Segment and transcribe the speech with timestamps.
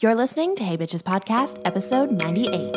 [0.00, 2.72] You're listening to Hey Bitches Podcast, episode 98.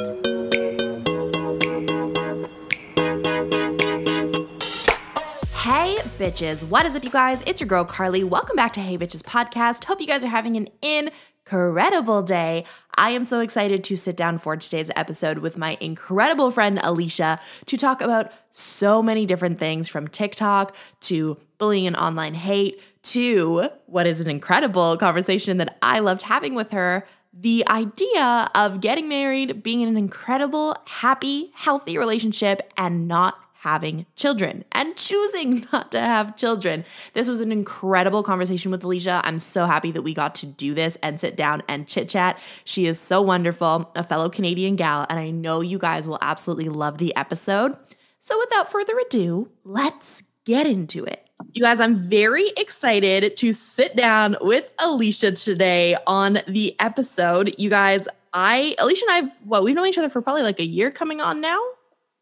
[5.53, 7.43] Hey bitches, what is up, you guys?
[7.45, 8.23] It's your girl Carly.
[8.23, 9.83] Welcome back to Hey Bitches Podcast.
[9.83, 12.65] Hope you guys are having an incredible day.
[12.97, 17.37] I am so excited to sit down for today's episode with my incredible friend Alicia
[17.67, 23.69] to talk about so many different things from TikTok to bullying and online hate to
[23.85, 29.07] what is an incredible conversation that I loved having with her the idea of getting
[29.07, 35.91] married, being in an incredible, happy, healthy relationship, and not having children and choosing not
[35.91, 36.83] to have children.
[37.13, 39.21] This was an incredible conversation with Alicia.
[39.23, 42.39] I'm so happy that we got to do this and sit down and chit chat.
[42.65, 46.69] She is so wonderful, a fellow Canadian gal, and I know you guys will absolutely
[46.69, 47.77] love the episode.
[48.19, 51.27] So without further ado, let's get into it.
[51.53, 57.53] You guys, I'm very excited to sit down with Alicia today on the episode.
[57.57, 60.65] You guys, I, Alicia and I've, what, we've known each other for probably like a
[60.65, 61.59] year coming on now.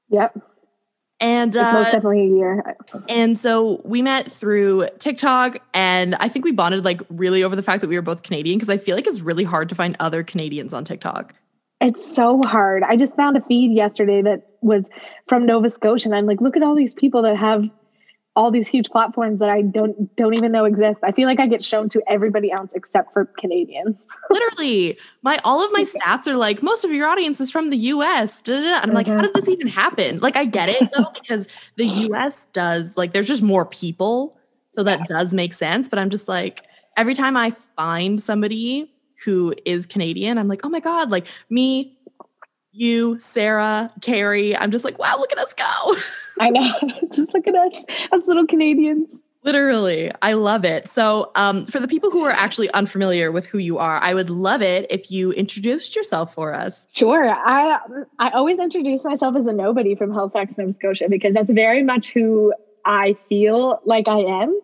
[0.09, 0.39] Yep.
[1.21, 2.75] And It's most uh, definitely a year.
[3.09, 7.63] and so we met through TikTok, and I think we bonded like really over the
[7.63, 9.97] fact that we were both Canadian because I feel like it's really hard to find
[9.99, 11.33] other Canadians on TikTok.
[11.81, 12.83] It's so hard.
[12.83, 14.89] I just found a feed yesterday that was
[15.27, 17.65] from Nova Scotia, and I'm like, look at all these people that have
[18.39, 21.01] all these huge platforms that I don't don't even know exist.
[21.03, 23.97] I feel like I get shown to everybody else except for Canadians.
[24.29, 27.75] Literally, my all of my stats are like most of your audience is from the
[27.77, 28.39] U.S.
[28.39, 28.79] da, da, da.
[28.81, 29.51] I'm like, how did this mm-hmm.
[29.51, 30.19] even happen?
[30.19, 32.47] Like, I get it though because the U.S.
[32.53, 34.37] does like there's just more people,
[34.71, 35.89] so that does make sense.
[35.89, 36.63] But I'm just like
[36.95, 38.89] every time I find somebody
[39.25, 41.99] who is Canadian, I'm like, oh my god, like me,
[42.71, 44.55] you, Sarah, Carrie.
[44.55, 45.95] I'm just like, wow, look at us go.
[46.39, 46.71] I know.
[47.13, 47.73] just look at us,
[48.11, 49.07] us little Canadians.
[49.43, 50.89] Literally, I love it.
[50.89, 54.29] So, um, for the people who are actually unfamiliar with who you are, I would
[54.29, 56.87] love it if you introduced yourself for us.
[56.91, 57.29] Sure.
[57.29, 57.79] I
[58.19, 62.11] I always introduce myself as a nobody from Halifax, Nova Scotia, because that's very much
[62.11, 64.59] who I feel like I am.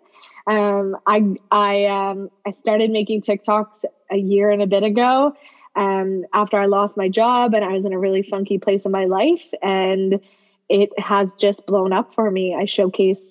[0.48, 5.36] Um, I I um, I started making TikToks a year and a bit ago.
[5.78, 8.92] Um, after I lost my job and I was in a really funky place in
[8.92, 10.20] my life, and
[10.70, 12.56] it has just blown up for me.
[12.60, 13.22] I showcase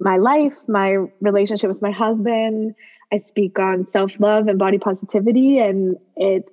[0.00, 2.74] my life, my relationship with my husband.
[3.12, 6.44] I speak on self love and body positivity, and it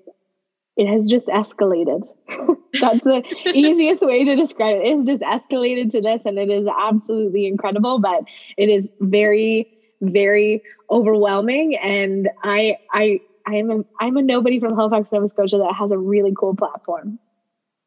[0.78, 2.02] it has just escalated.
[2.80, 3.24] That's the
[3.56, 4.86] easiest way to describe it.
[4.86, 8.00] It's just escalated to this, and it is absolutely incredible.
[8.00, 8.24] But
[8.58, 9.72] it is very,
[10.02, 15.58] very overwhelming, and I, I, I am a, I'm a nobody from Halifax, Nova Scotia
[15.60, 17.20] that has a really cool platform.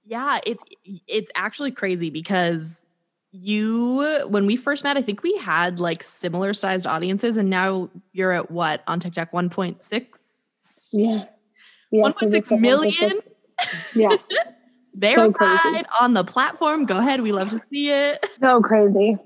[0.08, 0.62] Yeah, it's
[1.06, 2.80] it's actually crazy because
[3.30, 7.90] you when we first met, I think we had like similar sized audiences, and now
[8.12, 10.06] you're at what on TikTok 1.6?
[10.92, 11.24] Yeah,
[11.90, 12.56] yeah, so 1.6 it's a-
[13.94, 14.16] Yeah,
[15.14, 16.86] So verified on the platform.
[16.86, 18.24] Go ahead, we love to see it.
[18.42, 19.16] so crazy.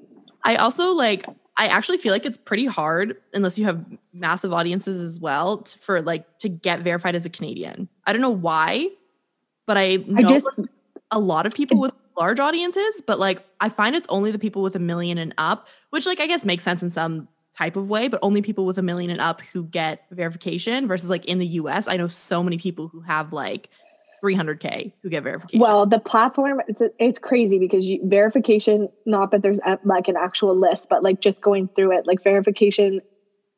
[0.45, 1.25] I also like
[1.57, 5.79] I actually feel like it's pretty hard unless you have massive audiences as well t-
[5.81, 7.89] for like to get verified as a Canadian.
[8.05, 8.89] I don't know why,
[9.73, 10.47] but I know I just
[11.11, 14.61] a lot of people with large audiences, but like I find it's only the people
[14.61, 17.89] with a million and up, which like I guess makes sense in some type of
[17.89, 21.39] way, but only people with a million and up who get verification versus like in
[21.39, 23.71] the US, I know so many people who have like
[24.23, 25.61] 300k who get verification.
[25.61, 28.91] Well, the platform it's it's crazy because you, verification.
[29.07, 32.23] Not that there's a, like an actual list, but like just going through it, like
[32.23, 33.01] verification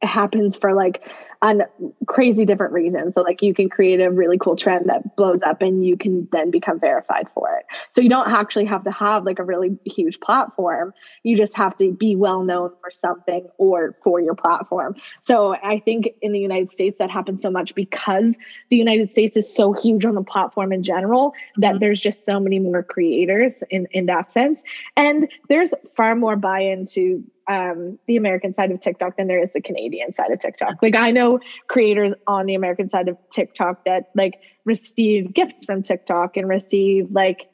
[0.01, 1.03] happens for like
[1.45, 1.61] on
[2.07, 3.15] crazy different reasons.
[3.15, 6.27] So like you can create a really cool trend that blows up, and you can
[6.33, 7.67] then become verified for it.
[7.93, 10.95] So you don't actually have to have like a really huge platform.
[11.23, 14.97] You just have to be well known for something or for your platform.
[15.21, 18.37] So I think in the United States that happens so much because
[18.71, 21.81] the United States is so huge on the platform in general that Mhm.
[21.81, 24.65] there's just so many more creators in in that sense,
[24.97, 29.53] and there's far more buy-in to um, the American side of TikTok than there is
[29.53, 30.77] the Canadian side of TikTok.
[30.81, 31.34] Like I know
[31.69, 37.11] creators on the American side of TikTok that like receive gifts from TikTok and receive
[37.11, 37.49] like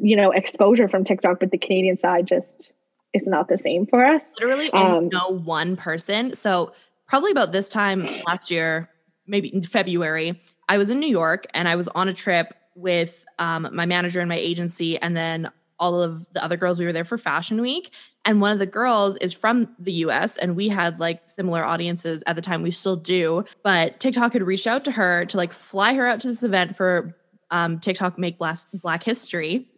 [0.00, 2.72] you know exposure from TikTok, but the Canadian side just
[3.12, 4.34] it's not the same for us.
[4.38, 6.34] literally Um, know one person.
[6.34, 6.72] So
[7.06, 8.90] probably about this time last year,
[9.26, 13.24] maybe in February, I was in New York and I was on a trip with
[13.38, 16.78] um, my manager and my agency, and then all of the other girls.
[16.78, 17.92] We were there for Fashion Week,
[18.24, 20.36] and one of the girls is from the U.S.
[20.36, 22.62] and we had like similar audiences at the time.
[22.62, 26.20] We still do, but TikTok had reached out to her to like fly her out
[26.20, 27.16] to this event for
[27.50, 29.68] um, TikTok Make Black History,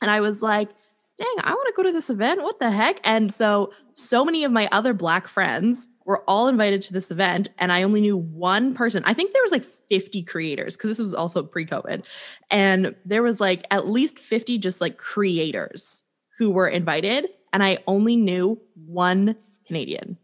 [0.00, 0.70] and I was like
[1.18, 2.42] dang, I want to go to this event.
[2.42, 3.00] What the heck?
[3.02, 7.48] And so, so many of my other Black friends were all invited to this event.
[7.58, 9.02] And I only knew one person.
[9.04, 12.04] I think there was like 50 creators because this was also pre COVID.
[12.50, 16.04] And there was like at least 50 just like creators
[16.38, 17.26] who were invited.
[17.52, 19.36] And I only knew one
[19.66, 20.18] Canadian.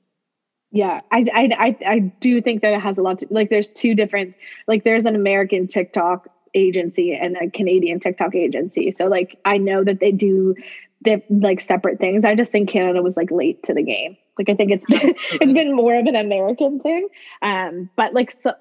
[0.70, 3.48] Yeah, I, I, I, I do think that it has a lot to like.
[3.48, 4.34] There's two different
[4.66, 4.82] like.
[4.82, 8.92] There's an American TikTok agency and a Canadian TikTok agency.
[8.96, 10.54] So like I know that they do
[11.02, 12.24] dip, like separate things.
[12.24, 14.16] I just think Canada was like late to the game.
[14.38, 17.08] Like I think it's been it's been more of an American thing.
[17.42, 18.54] Um, but like so,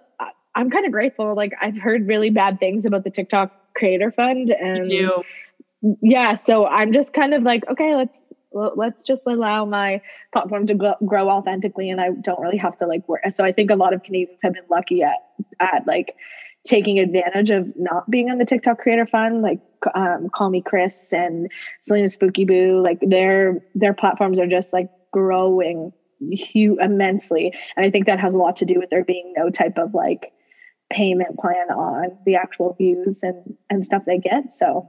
[0.56, 1.36] I'm kind of grateful.
[1.36, 4.92] Like I've heard really bad things about the TikTok Creator Fund, and
[6.02, 8.22] yeah, so I'm just kind of like, okay, let's
[8.54, 10.02] let's just allow my
[10.32, 13.22] platform to grow authentically, and I don't really have to like work.
[13.36, 15.18] So I think a lot of Canadians have been lucky at
[15.60, 16.16] at like
[16.66, 19.60] taking advantage of not being on the TikTok Creator Fund, like
[19.96, 21.52] um, Call Me Chris and
[21.82, 25.92] Selena Spooky Boo, like their their platforms are just like growing
[26.32, 29.50] huge immensely, and I think that has a lot to do with there being no
[29.50, 30.32] type of like
[30.92, 34.54] payment plan on the actual views and and stuff they get.
[34.54, 34.88] So,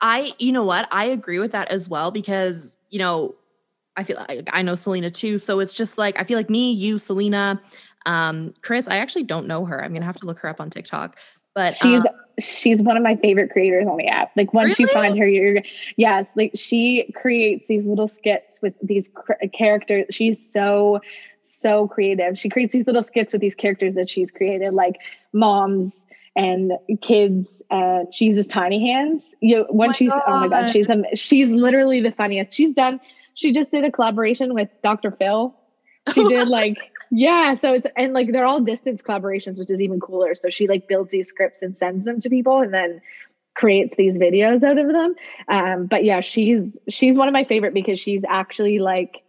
[0.00, 3.34] I you know what I agree with that as well because you know
[3.96, 6.72] I feel like I know Selena too, so it's just like I feel like me,
[6.72, 7.60] you, Selena
[8.06, 9.82] um, Chris, I actually don't know her.
[9.82, 11.18] I'm gonna have to look her up on TikTok.
[11.54, 14.30] But she's um, she's one of my favorite creators on the app.
[14.36, 14.90] Like once really?
[14.90, 15.62] you find her, you're
[15.96, 20.06] yes, like she creates these little skits with these cr- characters.
[20.10, 21.00] She's so
[21.42, 22.38] so creative.
[22.38, 24.96] She creates these little skits with these characters that she's created, like
[25.32, 26.04] moms
[26.40, 26.72] and
[27.02, 29.34] kids and she uses tiny hands.
[29.40, 30.22] You know, when oh she's god.
[30.26, 32.54] oh my god she's um, she's literally the funniest.
[32.54, 32.98] She's done
[33.34, 35.54] she just did a collaboration with dr phil.
[36.14, 36.78] She did like
[37.10, 40.34] yeah so it's and like they're all distance collaborations which is even cooler.
[40.34, 43.02] So she like builds these scripts and sends them to people and then
[43.54, 45.14] creates these videos out of them.
[45.48, 49.22] Um but yeah she's she's one of my favorite because she's actually like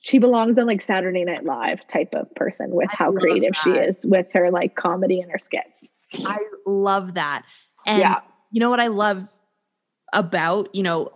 [0.00, 3.62] she belongs on like saturday night live type of person with I how creative that.
[3.62, 5.92] she is with her like comedy and her skits
[6.26, 7.44] i love that
[7.86, 8.20] and yeah.
[8.50, 9.26] you know what i love
[10.12, 11.10] about you know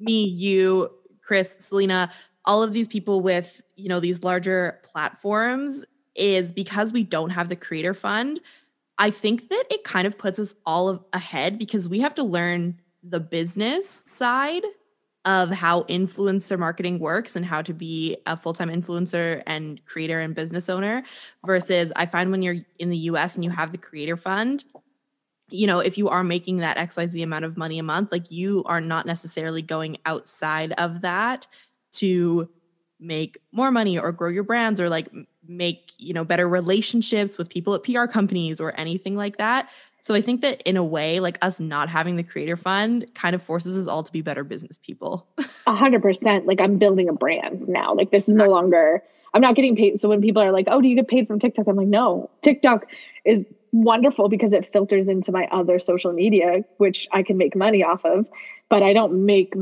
[0.00, 0.90] me you
[1.22, 2.10] chris selena
[2.44, 5.84] all of these people with you know these larger platforms
[6.14, 8.40] is because we don't have the creator fund
[8.98, 12.22] i think that it kind of puts us all of, ahead because we have to
[12.22, 14.64] learn the business side
[15.26, 20.34] of how influencer marketing works and how to be a full-time influencer and creator and
[20.34, 21.02] business owner
[21.44, 24.64] versus i find when you're in the us and you have the creator fund
[25.50, 28.62] you know if you are making that xyz amount of money a month like you
[28.64, 31.46] are not necessarily going outside of that
[31.92, 32.48] to
[32.98, 35.08] make more money or grow your brands or like
[35.48, 39.68] make you know better relationships with people at PR companies or anything like that.
[40.06, 43.34] So I think that in a way, like us not having the creator fund kind
[43.34, 45.26] of forces us all to be better business people.
[45.66, 46.46] A hundred percent.
[46.46, 47.92] Like I'm building a brand now.
[47.92, 49.02] Like this is no longer
[49.34, 50.00] I'm not getting paid.
[50.00, 52.30] So when people are like, "Oh, do you get paid from TikTok?" I'm like, "No,
[52.42, 52.86] TikTok
[53.24, 57.82] is wonderful because it filters into my other social media, which I can make money
[57.82, 58.28] off of,
[58.68, 59.54] but I don't make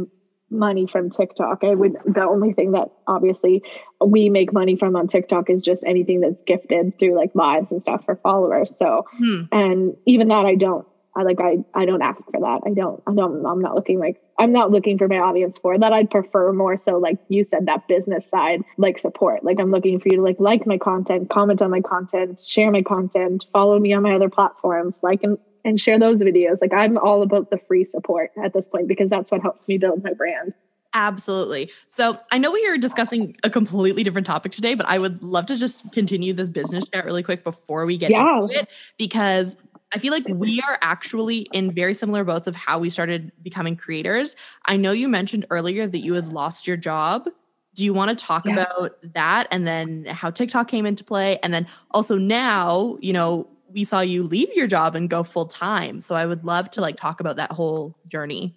[0.51, 1.65] money from TikTok.
[1.65, 3.63] I would the only thing that obviously
[4.05, 7.81] we make money from on TikTok is just anything that's gifted through like lives and
[7.81, 8.77] stuff for followers.
[8.77, 9.43] So hmm.
[9.53, 10.87] and even that I don't
[11.17, 12.61] I like I I don't ask for that.
[12.67, 15.79] I don't I don't I'm not looking like I'm not looking for my audience for
[15.79, 15.93] that.
[15.93, 19.45] I'd prefer more so like you said that business side like support.
[19.45, 22.71] Like I'm looking for you to like like my content, comment on my content, share
[22.71, 26.59] my content, follow me on my other platforms, like and and share those videos.
[26.61, 29.79] Like I'm all about the free support at this point because that's what helps me
[29.79, 30.53] build my brand.
[30.95, 31.73] Absolutely.
[31.89, 35.47] So I know we are discussing a completely different topic today, but I would love
[35.47, 38.43] to just continue this business chat really quick before we get yeah.
[38.43, 39.57] into it because
[39.93, 43.77] I feel like we are actually in very similar boats of how we started becoming
[43.77, 44.37] creators.
[44.67, 47.29] I know you mentioned earlier that you had lost your job.
[47.75, 48.55] Do you want to talk yeah.
[48.55, 51.39] about that and then how TikTok came into play?
[51.43, 55.47] And then also now, you know, we saw you leave your job and go full
[55.47, 56.01] time.
[56.01, 58.55] So I would love to like talk about that whole journey.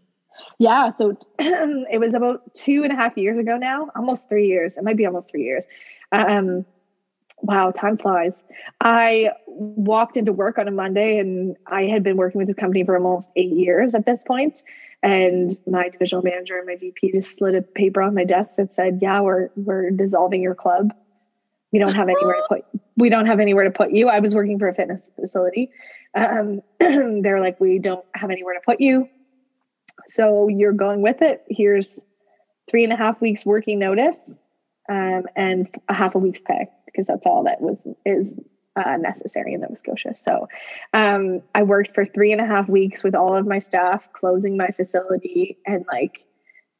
[0.60, 0.90] Yeah.
[0.90, 4.78] So it was about two and a half years ago now, almost three years.
[4.78, 5.68] It might be almost three years.
[6.12, 6.66] Um,
[7.42, 8.44] wow, time flies.
[8.80, 12.84] I walked into work on a Monday and I had been working with this company
[12.84, 14.64] for almost eight years at this point.
[15.02, 18.74] And my divisional manager and my VP just slid a paper on my desk that
[18.74, 20.94] said, Yeah, we're we're dissolving your club.
[21.72, 22.66] We don't have anywhere to put
[22.98, 24.10] we don't have anywhere to put you.
[24.10, 25.70] I was working for a fitness facility.
[26.16, 29.08] Um, they're like, we don't have anywhere to put you.
[30.08, 31.44] So you're going with it.
[31.48, 32.00] Here's
[32.70, 34.40] three and a half weeks working notice
[34.90, 38.34] um, and a half a week's pay because that's all that was is
[38.76, 40.16] uh, necessary in Nova Scotia.
[40.16, 40.48] So
[40.94, 44.58] um, I worked for three and a half weeks with all of my staff, closing
[44.58, 46.26] my facility and like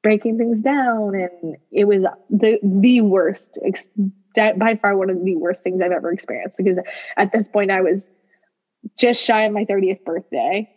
[0.04, 3.58] breaking things down and it was the the worst
[4.58, 6.80] by far one of the worst things I've ever experienced because
[7.18, 8.10] at this point I was
[8.98, 10.70] just shy of my 30th birthday.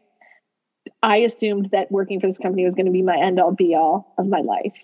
[1.03, 3.75] I assumed that working for this company was going to be my end all be
[3.75, 4.75] all of my life.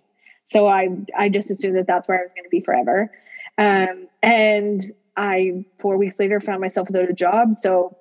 [0.46, 3.10] So I I just assumed that that's where I was going to be forever.
[3.58, 7.56] Um, and I four weeks later found myself without a job.
[7.56, 7.96] So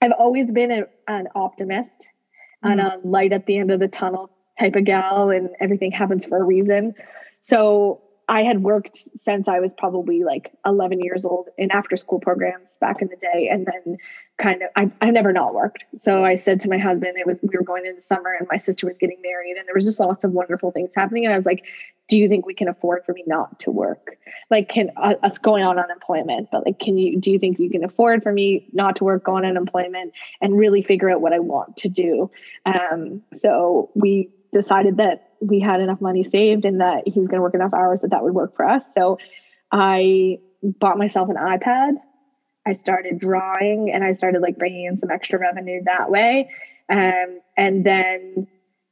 [0.00, 2.08] I've always been a, an optimist
[2.64, 2.78] mm-hmm.
[2.78, 6.26] and a light at the end of the tunnel type of gal, and everything happens
[6.26, 6.94] for a reason.
[7.40, 12.20] So I had worked since I was probably like 11 years old in after school
[12.20, 13.48] programs back in the day.
[13.50, 13.96] And then
[14.38, 15.84] kind of, I, I never not worked.
[15.96, 18.56] So I said to my husband, it was, we were going into summer and my
[18.56, 21.24] sister was getting married and there was just lots of wonderful things happening.
[21.24, 21.64] And I was like,
[22.08, 24.16] do you think we can afford for me not to work?
[24.48, 27.68] Like, can uh, us going on unemployment, but like, can you, do you think you
[27.68, 31.40] can afford for me not to work, on unemployment and really figure out what I
[31.40, 32.30] want to do?
[32.64, 37.38] Um, so we decided that we had enough money saved and that he was going
[37.38, 38.86] to work enough hours that that would work for us.
[38.94, 39.18] So
[39.72, 41.92] I bought myself an iPad.
[42.66, 46.50] I started drawing and I started like bringing in some extra revenue that way.
[46.90, 48.48] Um, and then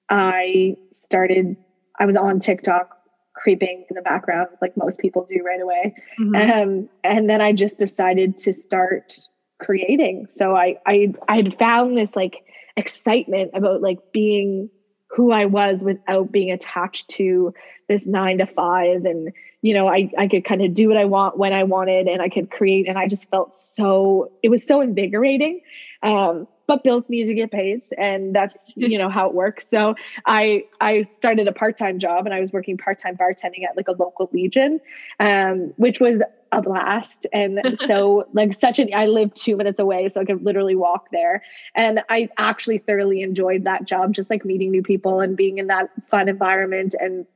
[0.09, 1.57] I started,
[1.99, 2.97] I was on TikTok
[3.35, 5.95] creeping in the background like most people do right away.
[6.19, 6.35] Mm-hmm.
[6.35, 9.15] Um, and then I just decided to start
[9.61, 10.29] creating.
[10.31, 12.37] So I, I, I had found this like
[12.77, 14.71] excitement about like being
[15.11, 17.55] who I was without being attached to
[17.89, 19.05] this nine to five.
[19.05, 22.07] And, you know, I, I could kind of do what I want when I wanted
[22.07, 22.89] and I could create.
[22.89, 25.61] And I just felt so, it was so invigorating.
[26.03, 29.95] Um, but bills need to get paid and that's you know how it works so
[30.27, 33.93] i i started a part-time job and i was working part-time bartending at like a
[33.93, 34.79] local legion
[35.19, 36.23] um, which was
[36.53, 37.27] a blast.
[37.33, 41.09] And so, like, such an I live two minutes away, so I could literally walk
[41.13, 41.43] there.
[41.75, 45.67] And I actually thoroughly enjoyed that job, just like meeting new people and being in
[45.69, 46.95] that fun environment.
[46.99, 47.27] And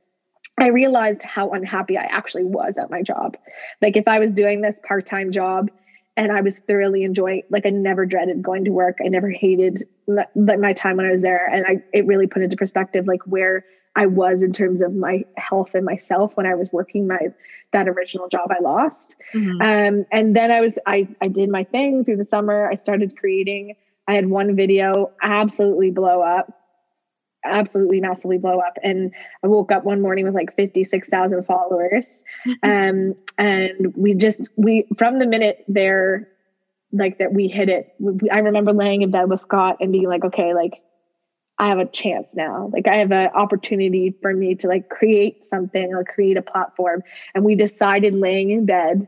[0.59, 3.37] I realized how unhappy I actually was at my job.
[3.81, 5.69] Like, if I was doing this part time job,
[6.15, 8.97] and I was thoroughly enjoying like I never dreaded going to work.
[9.03, 9.87] I never hated
[10.35, 13.65] my time when I was there and I it really put into perspective like where
[13.95, 17.19] I was in terms of my health and myself when I was working my
[17.71, 19.15] that original job I lost.
[19.33, 19.61] Mm-hmm.
[19.61, 22.69] Um, and then I was I I did my thing through the summer.
[22.69, 23.75] I started creating.
[24.07, 26.62] I had one video absolutely blow up,
[27.45, 29.11] absolutely massively blow up, and
[29.43, 32.07] I woke up one morning with like fifty six thousand followers.
[32.63, 36.29] um, and we just we from the minute there,
[36.91, 37.93] like that we hit it.
[37.99, 40.81] We, I remember laying in bed with Scott and being like, okay, like
[41.59, 42.69] I have a chance now.
[42.73, 47.03] Like I have an opportunity for me to like create something or create a platform.
[47.35, 49.07] And we decided laying in bed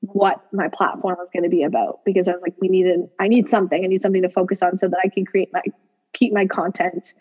[0.00, 3.28] what my platform was going to be about because I was like, we needed, I
[3.28, 3.82] need something.
[3.82, 5.62] I need something to focus on so that I can create my,
[6.12, 7.12] keep my content,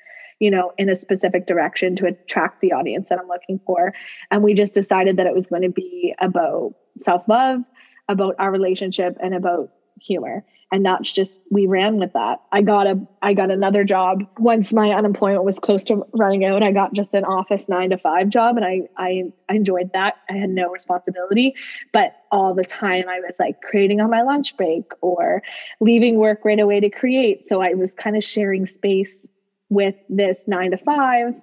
[0.44, 3.94] you know, in a specific direction to attract the audience that I'm looking for.
[4.30, 7.62] And we just decided that it was going to be about self love,
[8.10, 9.72] about our relationship, and about
[10.02, 10.44] humor.
[10.70, 12.42] And that's just we ran with that.
[12.52, 14.26] I got a i got another job.
[14.38, 17.98] Once my unemployment was close to running out i got just an office nine to
[17.98, 20.16] five job and i i, I enjoyed that.
[20.30, 21.54] I had no responsibility.
[21.94, 25.42] But all the time i was like creating on my lunch break or
[25.80, 27.46] leaving work right away to create.
[27.46, 29.28] So i was kind of sharing space
[29.74, 31.34] with this nine to five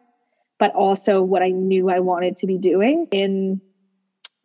[0.58, 3.60] but also what i knew i wanted to be doing in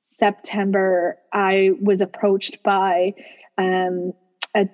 [0.04, 3.13] september i was approached by
[3.58, 4.13] um,
[4.56, 4.68] a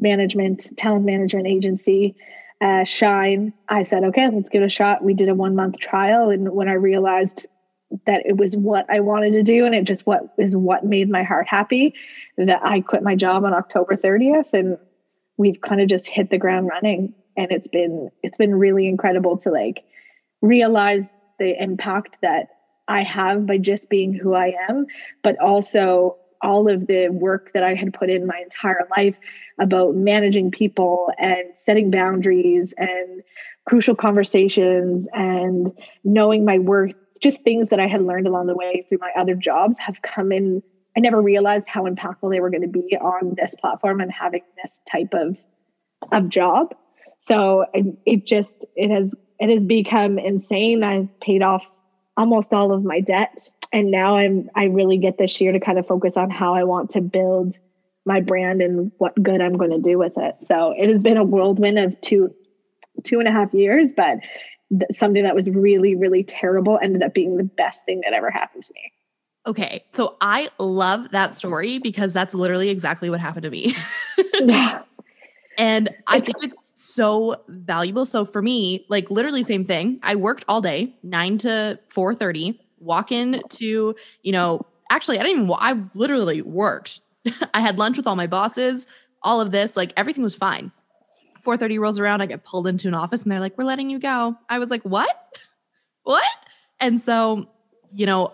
[0.00, 2.16] management, talent management agency,
[2.60, 3.52] uh, Shine.
[3.68, 5.04] I said, okay, let's give it a shot.
[5.04, 6.30] We did a one month trial.
[6.30, 7.46] And when I realized
[8.06, 11.10] that it was what I wanted to do and it just what is what made
[11.10, 11.94] my heart happy,
[12.36, 14.78] that I quit my job on October 30th and
[15.36, 17.14] we've kind of just hit the ground running.
[17.36, 19.84] And it's been it's been really incredible to like
[20.42, 22.48] realize the impact that
[22.88, 24.86] I have by just being who I am,
[25.22, 29.16] but also all of the work that I had put in my entire life
[29.60, 33.22] about managing people and setting boundaries and
[33.66, 35.70] crucial conversations and
[36.02, 39.34] knowing my worth, just things that I had learned along the way through my other
[39.34, 40.62] jobs have come in.
[40.96, 44.42] I never realized how impactful they were going to be on this platform and having
[44.62, 45.36] this type of
[46.12, 46.74] of job.
[47.20, 50.82] So it, just it has it has become insane.
[50.82, 51.62] I've paid off
[52.16, 53.48] almost all of my debt.
[53.72, 56.64] And now i'm i really get this year to kind of focus on how i
[56.64, 57.56] want to build
[58.04, 60.36] my brand and what good i'm going to do with it.
[60.46, 62.34] So it has been a whirlwind of two
[63.04, 64.18] two and a half years but
[64.70, 68.30] th- something that was really really terrible ended up being the best thing that ever
[68.30, 68.92] happened to me.
[69.46, 73.74] Okay so i love that story because that's literally exactly what happened to me.
[74.42, 74.82] Yeah.
[75.58, 78.06] And I think it's so valuable.
[78.06, 80.00] So for me, like literally same thing.
[80.02, 85.44] I worked all day, 9 to 4:30, walk in to, you know, actually I didn't
[85.44, 87.00] even I literally worked.
[87.54, 88.86] I had lunch with all my bosses,
[89.22, 90.72] all of this, like everything was fine.
[91.44, 93.98] 4:30 rolls around, I get pulled into an office and they're like, "We're letting you
[93.98, 95.38] go." I was like, "What?
[96.02, 96.24] what?"
[96.80, 97.48] And so,
[97.92, 98.32] you know,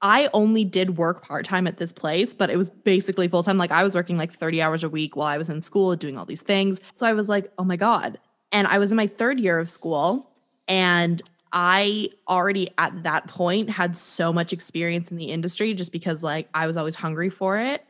[0.00, 3.58] I only did work part time at this place, but it was basically full time.
[3.58, 6.16] Like I was working like 30 hours a week while I was in school doing
[6.16, 6.80] all these things.
[6.92, 8.18] So I was like, oh my God.
[8.52, 10.30] And I was in my third year of school
[10.68, 11.20] and
[11.52, 16.48] I already at that point had so much experience in the industry just because like
[16.54, 17.84] I was always hungry for it.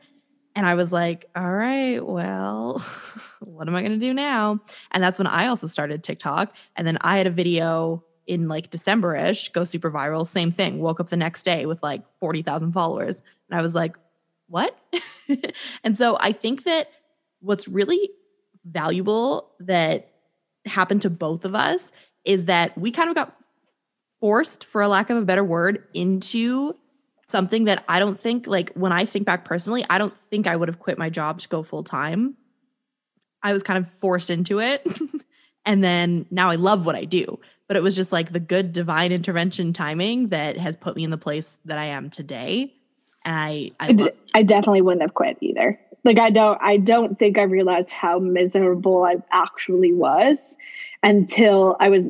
[0.55, 2.79] And I was like, all right, well,
[3.39, 4.59] what am I going to do now?
[4.91, 6.53] And that's when I also started TikTok.
[6.75, 10.25] And then I had a video in like December-ish go super viral.
[10.25, 10.79] Same thing.
[10.79, 13.23] Woke up the next day with like 40,000 followers.
[13.49, 13.97] And I was like,
[14.47, 14.77] what?
[15.83, 16.91] and so I think that
[17.41, 18.11] what's really
[18.63, 20.11] valuable that
[20.65, 21.91] happened to both of us
[22.23, 23.35] is that we kind of got
[24.19, 26.75] forced, for a lack of a better word, into
[27.25, 30.55] something that I don't think, like when I think back personally, I don't think I
[30.55, 32.35] would have quit my job to go full time.
[33.41, 34.85] I was kind of forced into it.
[35.65, 38.73] and then now I love what I do but it was just like the good
[38.73, 42.73] divine intervention timing that has put me in the place that I am today.
[43.23, 45.79] And I, I, definitely wouldn't have quit either.
[46.03, 50.57] Like I don't, I don't think I realized how miserable I actually was
[51.03, 52.07] until I was,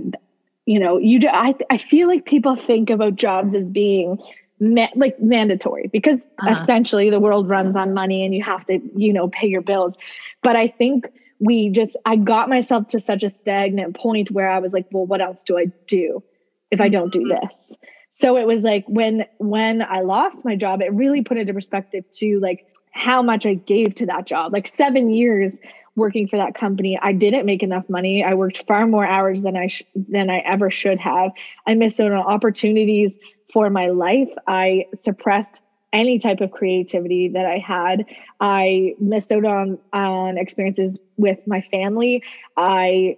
[0.66, 1.20] you know, you.
[1.30, 4.18] I, I feel like people think about jobs as being
[4.62, 6.62] Ma- like mandatory because uh-huh.
[6.62, 9.96] essentially the world runs on money and you have to you know pay your bills
[10.44, 11.06] but i think
[11.39, 15.05] we just i got myself to such a stagnant point where i was like well
[15.05, 16.24] what else do i do
[16.72, 17.46] if i don't do mm-hmm.
[17.46, 17.77] this?
[18.12, 22.03] So it was like when when i lost my job it really put into perspective
[22.15, 24.51] to like how much i gave to that job.
[24.51, 25.62] Like seven years
[25.96, 28.24] working for that company i didn't make enough money.
[28.24, 31.31] I worked far more hours than i sh- than i ever should have.
[31.65, 33.17] I missed out on opportunities
[33.53, 34.29] for my life.
[34.48, 35.62] I suppressed
[35.93, 38.05] any type of creativity that I had.
[38.39, 42.24] I missed out on on experiences with my family.
[42.58, 43.17] I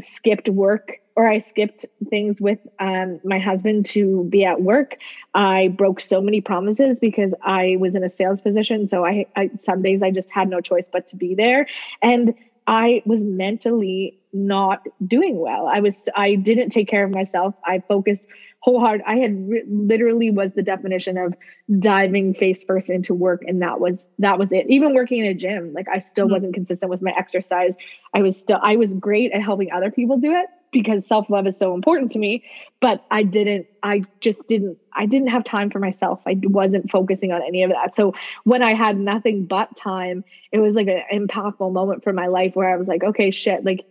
[0.00, 4.96] skipped work or I skipped things with um, my husband to be at work.
[5.34, 8.86] I broke so many promises because I was in a sales position.
[8.86, 11.66] So I, I some days I just had no choice but to be there.
[12.02, 12.34] And
[12.68, 15.66] I was mentally not doing well.
[15.66, 17.54] I was I didn't take care of myself.
[17.64, 18.26] I focused
[18.60, 19.02] wholehearted.
[19.06, 21.32] I had re- literally was the definition of
[21.80, 24.66] diving face first into work, and that was that was it.
[24.68, 26.34] Even working in a gym, like I still mm-hmm.
[26.34, 27.74] wasn't consistent with my exercise.
[28.12, 31.46] I was still I was great at helping other people do it because self love
[31.46, 32.44] is so important to me.
[32.80, 33.66] But I didn't.
[33.82, 34.78] I just didn't.
[34.94, 36.20] I didn't have time for myself.
[36.26, 37.94] I wasn't focusing on any of that.
[37.94, 42.26] So when I had nothing but time, it was like an impactful moment for my
[42.26, 43.86] life where I was like, okay, shit, like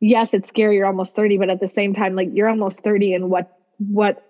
[0.00, 0.76] yes, it's scary.
[0.76, 4.22] You're almost 30, but at the same time, like you're almost 30 and what what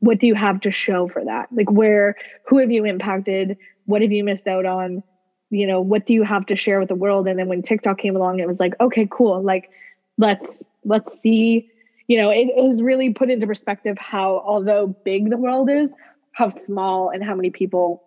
[0.00, 2.14] what do you have to show for that like where
[2.46, 3.56] who have you impacted
[3.86, 5.02] what have you missed out on
[5.50, 7.96] you know what do you have to share with the world and then when tiktok
[7.96, 9.70] came along it was like okay cool like
[10.18, 11.68] let's let's see
[12.08, 15.94] you know it has really put into perspective how although big the world is
[16.32, 18.02] how small and how many people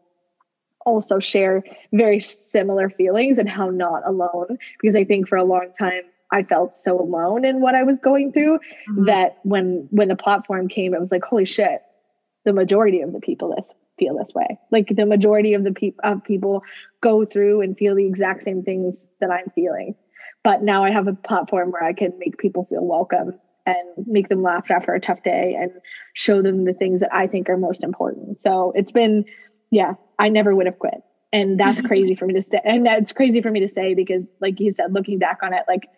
[0.85, 1.63] also share
[1.93, 6.43] very similar feelings and how not alone because i think for a long time I
[6.43, 8.59] felt so alone in what I was going through
[8.89, 9.05] mm-hmm.
[9.05, 11.81] that when when the platform came, it was like, holy shit,
[12.45, 14.59] the majority of the people this feel this way.
[14.71, 16.63] Like the majority of the people of people
[17.01, 19.95] go through and feel the exact same things that I'm feeling.
[20.47, 24.29] But now I have a platform where I can make people feel welcome and make
[24.29, 25.71] them laugh after a tough day and
[26.13, 28.39] show them the things that I think are most important.
[28.39, 29.25] So it's been,
[29.71, 31.01] yeah, I never would have quit.
[31.33, 32.61] And that's crazy for me to say.
[32.63, 35.63] And that's crazy for me to say because, like you said, looking back on it,
[35.67, 35.89] like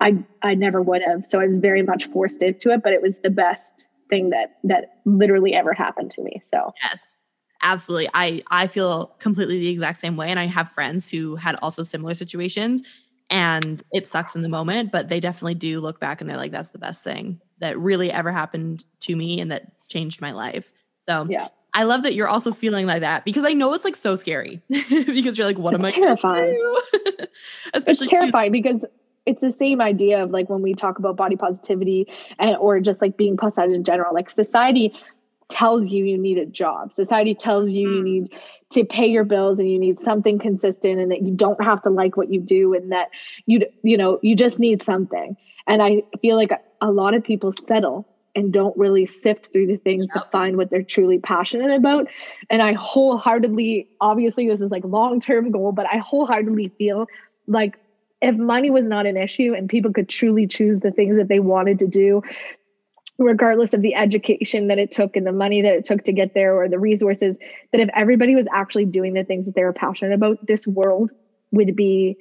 [0.00, 1.26] I I never would have.
[1.26, 4.56] So I was very much forced into it, but it was the best thing that
[4.64, 6.40] that literally ever happened to me.
[6.50, 7.18] So yes.
[7.62, 8.08] Absolutely.
[8.14, 11.82] I I feel completely the exact same way and I have friends who had also
[11.82, 12.82] similar situations
[13.30, 16.50] and it sucks in the moment, but they definitely do look back and they're like
[16.50, 20.72] that's the best thing that really ever happened to me and that changed my life.
[21.00, 21.48] So Yeah.
[21.72, 24.60] I love that you're also feeling like that because I know it's like so scary
[24.68, 26.74] because you're like, what it's am I terrifying?
[27.74, 28.84] Especially it's terrifying because
[29.24, 32.08] it's the same idea of like when we talk about body positivity
[32.40, 34.92] and or just like being plus size in general like society
[35.50, 38.04] tells you you need a job society tells you you mm.
[38.04, 38.30] need
[38.70, 41.90] to pay your bills and you need something consistent and that you don't have to
[41.90, 43.08] like what you do and that
[43.46, 45.36] you you know you just need something
[45.66, 49.76] and i feel like a lot of people settle and don't really sift through the
[49.76, 50.24] things yep.
[50.24, 52.06] to find what they're truly passionate about
[52.48, 57.06] and i wholeheartedly obviously this is like long term goal but i wholeheartedly feel
[57.46, 57.76] like
[58.22, 61.40] if money was not an issue and people could truly choose the things that they
[61.40, 62.22] wanted to do
[63.20, 66.32] regardless of the education that it took and the money that it took to get
[66.34, 67.36] there or the resources
[67.70, 71.10] that if everybody was actually doing the things that they were passionate about this world
[71.52, 72.16] would be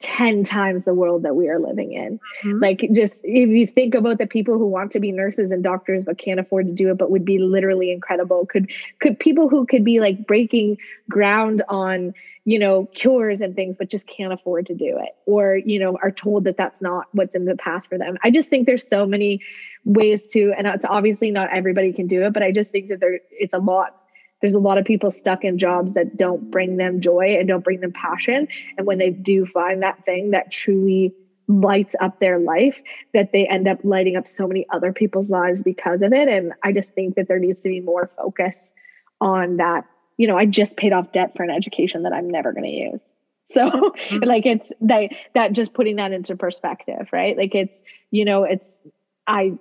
[0.00, 2.20] 10 times the world that we are living in.
[2.44, 2.62] Mm-hmm.
[2.62, 6.04] Like, just if you think about the people who want to be nurses and doctors
[6.04, 9.66] but can't afford to do it, but would be literally incredible, could could people who
[9.66, 10.76] could be like breaking
[11.10, 15.56] ground on, you know, cures and things, but just can't afford to do it, or,
[15.56, 18.16] you know, are told that that's not what's in the path for them.
[18.22, 19.40] I just think there's so many
[19.84, 23.00] ways to, and it's obviously not everybody can do it, but I just think that
[23.00, 23.96] there, it's a lot
[24.40, 27.64] there's a lot of people stuck in jobs that don't bring them joy and don't
[27.64, 28.48] bring them passion.
[28.76, 31.14] And when they do find that thing that truly
[31.48, 32.82] lights up their life
[33.14, 36.28] that they end up lighting up so many other people's lives because of it.
[36.28, 38.72] And i just think that there needs to be more focus
[39.20, 39.84] on that.
[40.18, 42.70] You know i just paid off debt for an education that i'm never going to
[42.70, 43.00] use.
[43.50, 44.24] So mm-hmm.
[44.24, 47.34] like it's that that just putting that into perspective right?
[47.34, 48.78] Like it's you know it's
[49.26, 49.52] i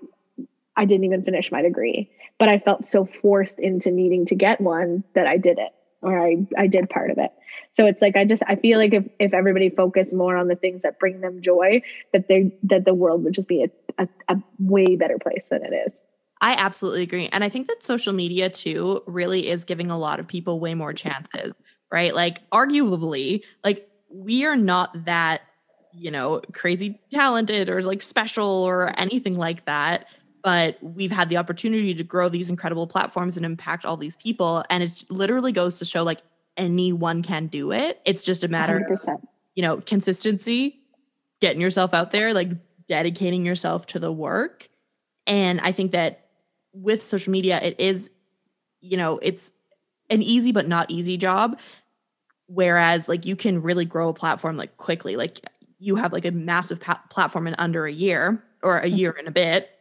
[0.76, 4.62] i didn't even finish my degree but I felt so forced into needing to get
[4.62, 5.72] one that I did it
[6.02, 7.32] or I, I did part of it.
[7.72, 10.56] So it's like I just I feel like if, if everybody focused more on the
[10.56, 11.82] things that bring them joy,
[12.14, 15.64] that they that the world would just be a, a, a way better place than
[15.64, 16.06] it is.
[16.40, 17.30] I absolutely agree.
[17.32, 20.76] And I think that social media too really is giving a lot of people way
[20.76, 21.54] more chances,
[21.92, 22.14] right?
[22.14, 25.42] Like arguably, like we are not that,
[25.94, 30.06] you know, crazy talented or like special or anything like that
[30.48, 34.64] but we've had the opportunity to grow these incredible platforms and impact all these people.
[34.70, 36.22] And it literally goes to show like
[36.56, 38.00] anyone can do it.
[38.06, 39.14] It's just a matter 100%.
[39.16, 39.20] of
[39.56, 40.80] you know consistency
[41.42, 42.48] getting yourself out there like
[42.88, 44.70] dedicating yourself to the work.
[45.26, 46.30] And i think that
[46.72, 48.10] with social media it is
[48.80, 49.52] you know it's
[50.10, 51.60] an easy but not easy job.
[52.46, 55.18] Whereas like you can really grow a platform like quickly.
[55.18, 55.42] Like
[55.78, 58.96] you have like a massive pa- platform in under a year or a mm-hmm.
[58.96, 59.72] year and a bit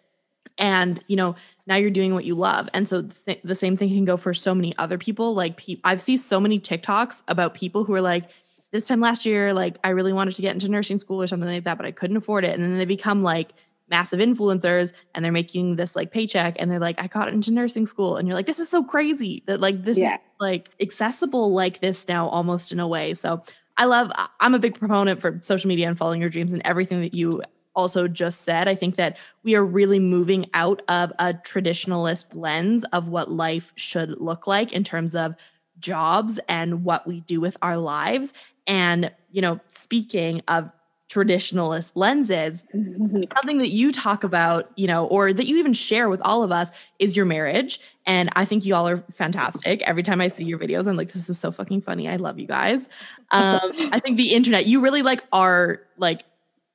[0.59, 2.69] and you know now you're doing what you love.
[2.73, 5.35] And so th- the same thing can go for so many other people.
[5.35, 8.25] Like pe- i've seen so many tiktoks about people who are like
[8.73, 11.49] this time last year like i really wanted to get into nursing school or something
[11.49, 12.55] like that but i couldn't afford it.
[12.55, 13.53] And then they become like
[13.88, 17.87] massive influencers and they're making this like paycheck and they're like i got into nursing
[17.87, 18.16] school.
[18.16, 20.14] And you're like this is so crazy that like this yeah.
[20.14, 23.14] is like accessible like this now almost in a way.
[23.14, 23.42] So
[23.77, 27.01] i love i'm a big proponent for social media and following your dreams and everything
[27.01, 27.42] that you
[27.76, 28.66] also just said.
[28.66, 33.72] I think that we are really moving out of a traditionalist lens of what life
[33.76, 35.36] should look like in terms of
[35.78, 38.34] jobs and what we do with our lives.
[38.66, 40.70] And, you know, speaking of
[41.08, 46.20] traditionalist lenses, something that you talk about, you know, or that you even share with
[46.22, 47.78] all of us is your marriage.
[48.06, 49.82] And I think you all are fantastic.
[49.82, 52.08] Every time I see your videos, I'm like, this is so fucking funny.
[52.08, 52.88] I love you guys.
[53.30, 56.24] Um, I think the internet, you really like are like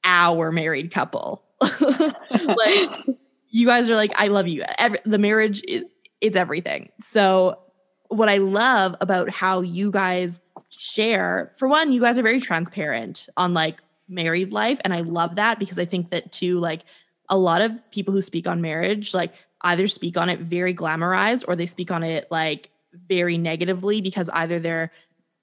[0.03, 1.43] our married couple.
[1.61, 3.05] like
[3.49, 4.63] you guys are like, I love you.
[4.77, 5.83] Every, the marriage is
[6.21, 6.89] it's everything.
[6.99, 7.59] So
[8.07, 13.27] what I love about how you guys share, for one, you guys are very transparent
[13.37, 14.79] on like married life.
[14.83, 16.81] And I love that because I think that too, like
[17.29, 21.45] a lot of people who speak on marriage, like either speak on it very glamorized
[21.47, 22.69] or they speak on it like
[23.07, 24.91] very negatively because either they're,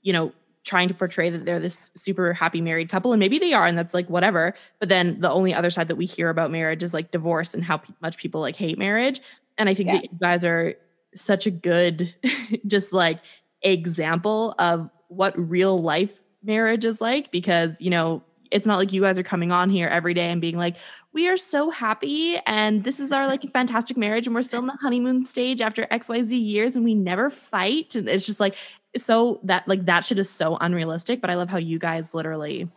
[0.02, 0.32] you know,
[0.68, 3.78] trying to portray that they're this super happy married couple and maybe they are and
[3.78, 6.92] that's like whatever but then the only other side that we hear about marriage is
[6.92, 9.20] like divorce and how p- much people like hate marriage
[9.56, 9.94] and i think yeah.
[9.94, 10.74] that you guys are
[11.14, 12.14] such a good
[12.66, 13.18] just like
[13.62, 19.00] example of what real life marriage is like because you know it's not like you
[19.00, 20.76] guys are coming on here every day and being like
[21.12, 24.66] we are so happy and this is our like fantastic marriage and we're still in
[24.66, 28.54] the honeymoon stage after xyz years and we never fight and it's just like
[28.96, 32.68] so that like that shit is so unrealistic, but I love how you guys literally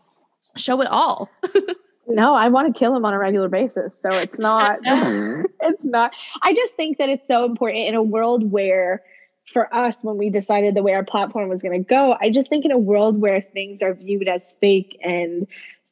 [0.55, 1.29] show it all.
[2.07, 3.99] no, I want to kill him on a regular basis.
[3.99, 8.51] So it's not it's not I just think that it's so important in a world
[8.51, 9.03] where
[9.45, 12.49] for us when we decided the way our platform was going to go, I just
[12.49, 15.47] think in a world where things are viewed as fake and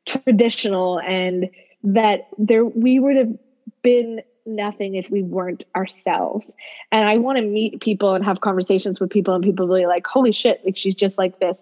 [0.05, 1.49] traditional and
[1.83, 3.37] that there we would have
[3.81, 6.55] been nothing if we weren't ourselves.
[6.91, 10.05] And I want to meet people and have conversations with people and people be like,
[10.07, 11.57] holy shit, like she's just like this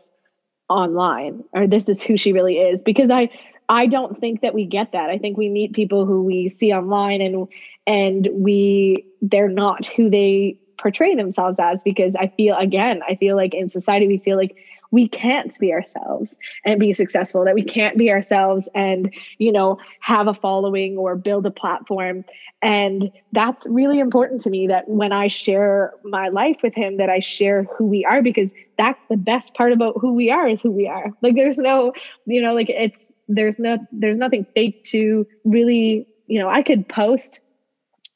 [0.70, 2.84] online or this is who she really is.
[2.84, 3.30] Because I
[3.70, 5.10] I don't think that we get that.
[5.10, 7.48] I think we meet people who we see online and
[7.86, 13.36] and we they're not who they portray themselves as because I feel again, I feel
[13.36, 14.56] like in society we feel like
[14.92, 19.78] we can't be ourselves and be successful that we can't be ourselves and you know
[20.00, 22.24] have a following or build a platform.
[22.62, 27.10] And that's really important to me that when i share my life with him that
[27.10, 30.62] i share who we are because that's the best part about who we are is
[30.62, 31.12] who we are.
[31.22, 31.94] Like there's no
[32.26, 36.88] you know like it's there's no there's nothing fake to really you know i could
[36.88, 37.42] post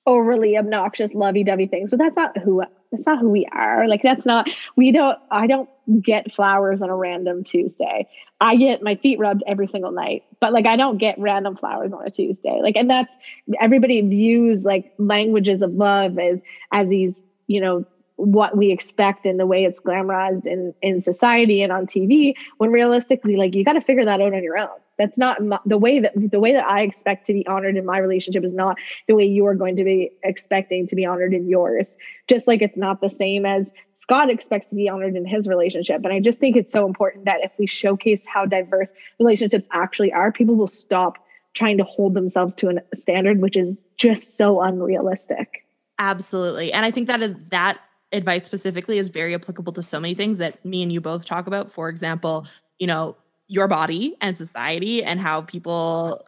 [0.08, 3.88] overly obnoxious lovey-dovey things but that's not who that's not who we are.
[3.88, 5.70] Like that's not we don't i don't
[6.02, 8.08] get flowers on a random tuesday.
[8.40, 11.94] I get my feet rubbed every single night but like i don't get random flowers
[11.94, 12.60] on a tuesday.
[12.62, 13.16] Like and that's
[13.60, 17.14] everybody views like languages of love as as these
[17.48, 17.86] you know
[18.18, 22.72] what we expect and the way it's glamorized in in society and on TV when
[22.72, 24.70] realistically like you got to figure that out on your own
[25.02, 27.86] that's not my, the way that the way that I expect to be honored in
[27.86, 31.34] my relationship is not the way you are going to be expecting to be honored
[31.34, 31.96] in yours
[32.28, 36.04] just like it's not the same as Scott expects to be honored in his relationship
[36.04, 40.14] and I just think it's so important that if we showcase how diverse relationships actually
[40.14, 41.18] are people will stop
[41.54, 45.66] trying to hold themselves to a standard which is just so unrealistic
[46.02, 46.74] Absolutely.
[46.74, 47.80] And I think that is that
[48.12, 51.46] advice specifically is very applicable to so many things that me and you both talk
[51.46, 51.72] about.
[51.72, 52.48] For example,
[52.80, 53.16] you know,
[53.52, 56.26] your body and society and how people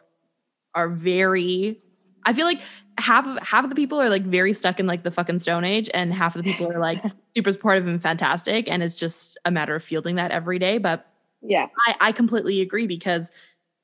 [0.74, 1.80] are very
[2.26, 2.60] I feel like
[2.98, 5.64] half of half of the people are like very stuck in like the fucking stone
[5.64, 7.02] age and half of the people are like
[7.36, 11.06] super supportive and fantastic and it's just a matter of fielding that every day but
[11.42, 13.30] yeah I, I completely agree because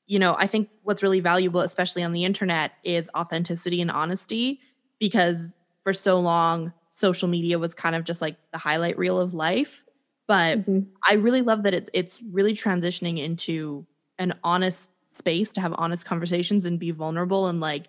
[0.07, 4.61] you know i think what's really valuable especially on the internet is authenticity and honesty
[4.99, 9.33] because for so long social media was kind of just like the highlight reel of
[9.33, 9.83] life.
[10.31, 10.89] But mm-hmm.
[11.05, 13.85] I really love that it, it's really transitioning into
[14.17, 17.87] an honest space to have honest conversations and be vulnerable and like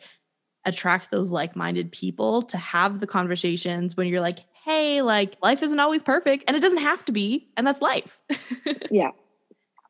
[0.65, 5.79] attract those like-minded people to have the conversations when you're like hey like life isn't
[5.79, 8.21] always perfect and it doesn't have to be and that's life.
[8.91, 9.13] Yeah.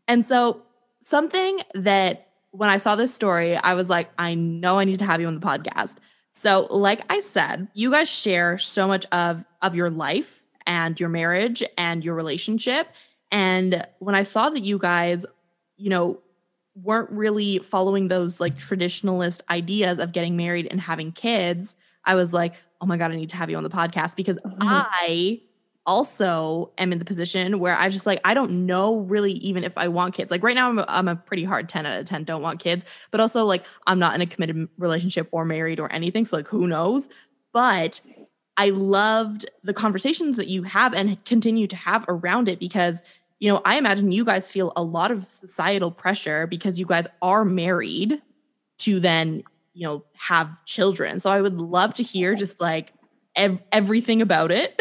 [0.07, 0.61] And so
[1.01, 5.07] something that when i saw this story i was like i know i need to
[5.07, 5.97] have you on the podcast.
[6.35, 11.09] So, like I said, you guys share so much of of your life and your
[11.09, 12.89] marriage and your relationship.
[13.31, 15.25] And when I saw that you guys,
[15.77, 16.21] you know,
[16.75, 22.33] weren't really following those like traditionalist ideas of getting married and having kids, I was
[22.33, 24.59] like, "Oh my god, I need to have you on the podcast because mm-hmm.
[24.63, 25.41] I
[25.85, 29.73] also am in the position where I just like I don't know really even if
[29.77, 30.31] I want kids.
[30.31, 32.61] Like right now I'm a, I'm a pretty hard 10 out of 10 don't want
[32.61, 36.37] kids, but also like I'm not in a committed relationship or married or anything, so
[36.37, 37.09] like who knows?
[37.53, 38.01] But
[38.57, 43.03] I loved the conversations that you have and continue to have around it because
[43.43, 47.09] you know, I imagine you guys feel a lot of societal pressure because you guys
[47.23, 48.23] are married
[48.79, 49.43] to then,
[49.75, 51.19] you know, have children.
[51.19, 52.93] So I would love to hear just like
[53.35, 54.81] ev- everything about it.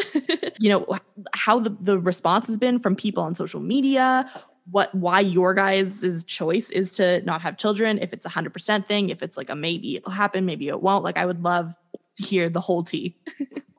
[0.60, 0.96] you know,
[1.34, 4.30] how the, the response has been from people on social media,
[4.70, 8.88] what why your guys' choice is to not have children, if it's a hundred percent
[8.88, 11.04] thing, if it's like a maybe it'll happen, maybe it won't.
[11.04, 11.74] Like I would love
[12.18, 13.18] hear the whole tea.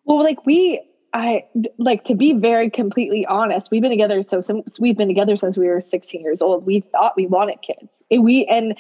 [0.04, 0.80] well, like we
[1.14, 1.44] I
[1.78, 3.70] like to be very completely honest.
[3.70, 6.64] We've been together so since we've been together since we were 16 years old.
[6.64, 7.90] We thought we wanted kids.
[8.10, 8.78] And We and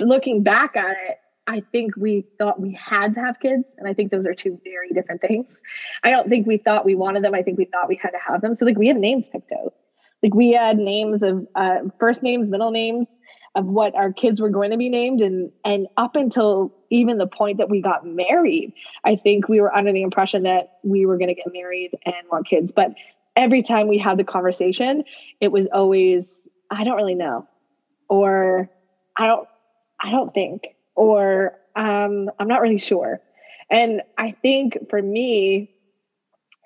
[0.00, 3.68] looking back at it, I think we thought we had to have kids.
[3.76, 5.60] And I think those are two very different things.
[6.02, 7.34] I don't think we thought we wanted them.
[7.34, 8.54] I think we thought we had to have them.
[8.54, 9.74] So, like, we had names picked out.
[10.22, 13.20] Like, we had names of uh, first names, middle names
[13.54, 15.22] of what our kids were going to be named.
[15.22, 18.72] And, and up until even the point that we got married,
[19.04, 22.14] I think we were under the impression that we were going to get married and
[22.30, 22.72] want kids.
[22.72, 22.94] But
[23.36, 25.04] every time we had the conversation,
[25.40, 27.46] it was always, I don't really know.
[28.08, 28.68] Or
[29.16, 29.48] I don't,
[30.00, 30.64] I don't think
[30.94, 33.20] or um, I'm not really sure.
[33.70, 35.70] And I think for me,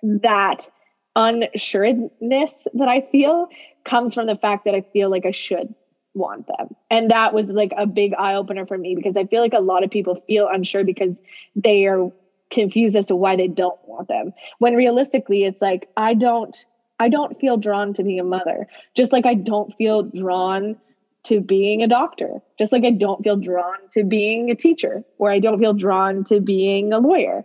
[0.03, 0.69] that
[1.17, 3.49] unsureness that I feel
[3.85, 5.75] comes from the fact that I feel like I should
[6.15, 6.75] want them.
[6.91, 9.61] And that was like a big eye opener for me because I feel like a
[9.61, 11.17] lot of people feel unsure because
[11.55, 12.11] they are
[12.51, 14.33] confused as to why they don't want them.
[14.59, 16.57] When realistically it's like I don't
[16.99, 18.67] I don't feel drawn to being a mother.
[18.95, 20.77] Just like I don't feel drawn
[21.25, 25.31] to being a doctor, just like I don't feel drawn to being a teacher or
[25.31, 27.45] I don't feel drawn to being a lawyer.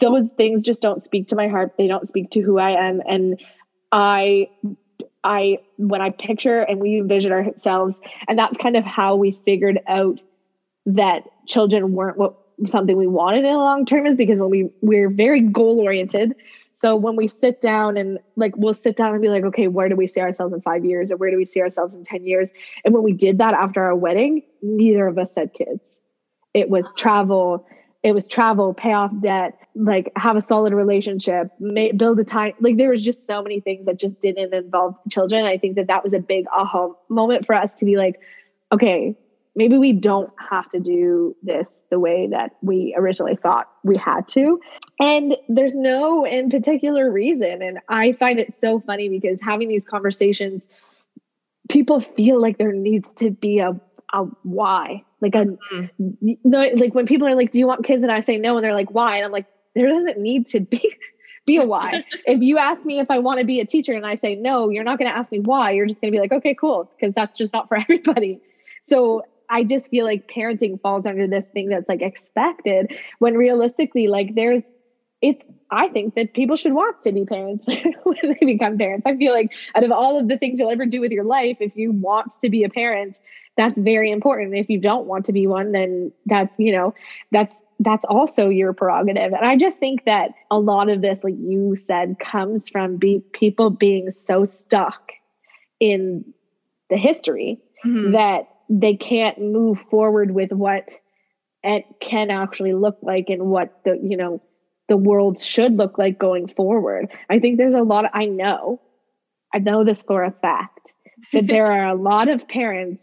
[0.00, 1.74] Those things just don't speak to my heart.
[1.76, 3.02] They don't speak to who I am.
[3.06, 3.40] And
[3.90, 4.48] I,
[5.24, 9.78] I, when I picture and we envision ourselves, and that's kind of how we figured
[9.86, 10.20] out
[10.86, 12.34] that children weren't what
[12.66, 16.34] something we wanted in the long term is because when we we're very goal oriented
[16.82, 19.88] so when we sit down and like we'll sit down and be like, okay, where
[19.88, 22.26] do we see ourselves in five years or where do we see ourselves in 10
[22.26, 22.48] years?
[22.84, 25.96] And when we did that after our wedding, neither of us said kids.
[26.54, 27.64] It was travel,
[28.02, 32.52] it was travel, pay off debt, like have a solid relationship, may, build a time.
[32.60, 35.44] Like there was just so many things that just didn't involve children.
[35.44, 38.20] I think that that was a big aha moment for us to be like,
[38.72, 39.16] okay,
[39.54, 44.26] maybe we don't have to do this the way that we originally thought we had
[44.28, 44.58] to.
[44.98, 47.62] And there's no in particular reason.
[47.62, 50.66] And I find it so funny because having these conversations,
[51.68, 53.80] people feel like there needs to be a
[54.12, 55.04] a why.
[55.22, 56.78] Like a mm-hmm.
[56.78, 58.74] like when people are like, "Do you want kids?" and I say no, and they're
[58.74, 60.94] like, "Why?" and I'm like, there doesn't need to be
[61.46, 62.04] be a why.
[62.26, 64.68] if you ask me if I want to be a teacher and I say no,
[64.68, 65.72] you're not going to ask me why.
[65.72, 68.40] You're just going to be like, okay, cool, because that's just not for everybody.
[68.88, 74.08] So I just feel like parenting falls under this thing that's like expected when realistically,
[74.08, 74.72] like there's,
[75.22, 77.64] it's, I think that people should want to be parents
[78.02, 79.06] when they become parents.
[79.06, 81.56] I feel like out of all of the things you'll ever do with your life,
[81.60, 83.20] if you want to be a parent,
[83.56, 84.54] that's very important.
[84.54, 86.94] If you don't want to be one, then that's, you know,
[87.30, 89.32] that's that's also your prerogative.
[89.32, 93.24] And I just think that a lot of this, like you said, comes from be,
[93.32, 95.12] people being so stuck
[95.80, 96.24] in
[96.90, 98.12] the history mm-hmm.
[98.12, 100.90] that they can't move forward with what
[101.64, 104.40] it can actually look like and what the, you know,
[104.92, 107.08] the world should look like going forward.
[107.30, 108.78] I think there's a lot of, I know,
[109.54, 110.92] I know this for a fact,
[111.32, 113.02] that there are a lot of parents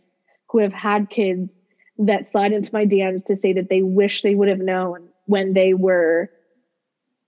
[0.49, 1.49] who have had kids
[1.97, 5.53] that slide into my DMs to say that they wish they would have known when
[5.53, 6.29] they were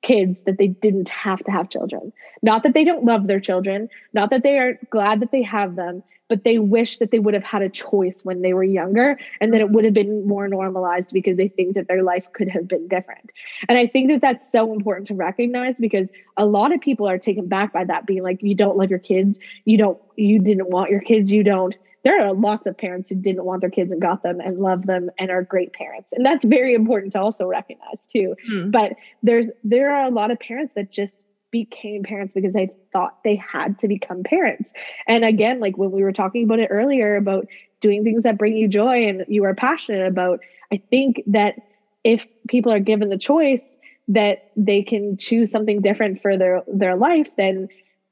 [0.04, 2.14] kids that they didn't have to have children.
[2.44, 5.76] Not that they don't love their children, not that they are glad that they have
[5.76, 9.20] them, but they wish that they would have had a choice when they were younger
[9.42, 12.48] and that it would have been more normalized because they think that their life could
[12.48, 13.30] have been different.
[13.68, 17.18] And I think that that's so important to recognize because a lot of people are
[17.18, 20.70] taken back by that being like you don't love your kids, you don't you didn't
[20.70, 21.76] want your kids, you don't.
[22.06, 24.86] There are lots of parents who didn't want their kids and got them and love
[24.86, 26.08] them and are great parents.
[26.14, 28.38] And that's very important to also recognize too.
[28.50, 28.72] Mm.
[28.72, 33.18] but there's there are a lot of parents that just became parents because they thought
[33.24, 34.70] they had to become parents.
[35.08, 37.48] And again like when we were talking about it earlier about
[37.82, 40.40] doing things that bring you joy and you are passionate about
[40.72, 41.56] i think that
[42.04, 46.96] if people are given the choice that they can choose something different for their their
[46.96, 47.68] life then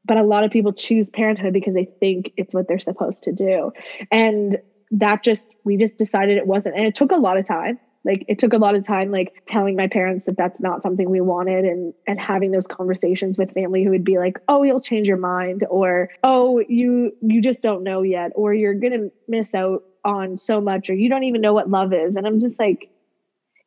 [0.05, 3.31] but a lot of people choose parenthood because they think it's what they're supposed to
[3.31, 3.71] do.
[4.11, 4.57] And
[4.91, 8.25] that just we just decided it wasn't and it took a lot of time like
[8.27, 11.21] it took a lot of time like telling my parents that that's not something we
[11.21, 15.07] wanted and and having those conversations with family who would be like oh you'll change
[15.07, 19.53] your mind or oh you you just don't know yet or you're going to miss
[19.53, 22.57] out on so much or you don't even know what love is and i'm just
[22.57, 22.89] like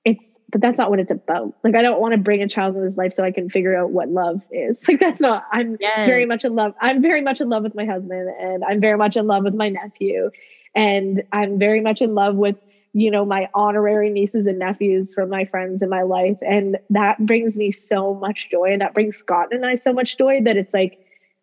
[0.05, 1.55] it's but that's not what it's about.
[1.65, 3.75] Like, I don't want to bring a child into this life so I can figure
[3.75, 4.83] out what love is.
[4.89, 6.07] Like, that's not, I'm yes.
[6.07, 6.75] very much in love.
[6.79, 9.55] I'm very much in love with my husband and I'm very much in love with
[9.55, 10.31] my nephew.
[10.75, 12.57] And I'm very much in love with,
[12.93, 16.37] you know, my honorary nieces and nephews from my friends in my life.
[16.43, 18.73] And that brings me so much joy.
[18.73, 20.99] And that brings Scott and I so much joy that it's like,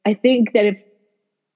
[0.06, 0.78] I think that if,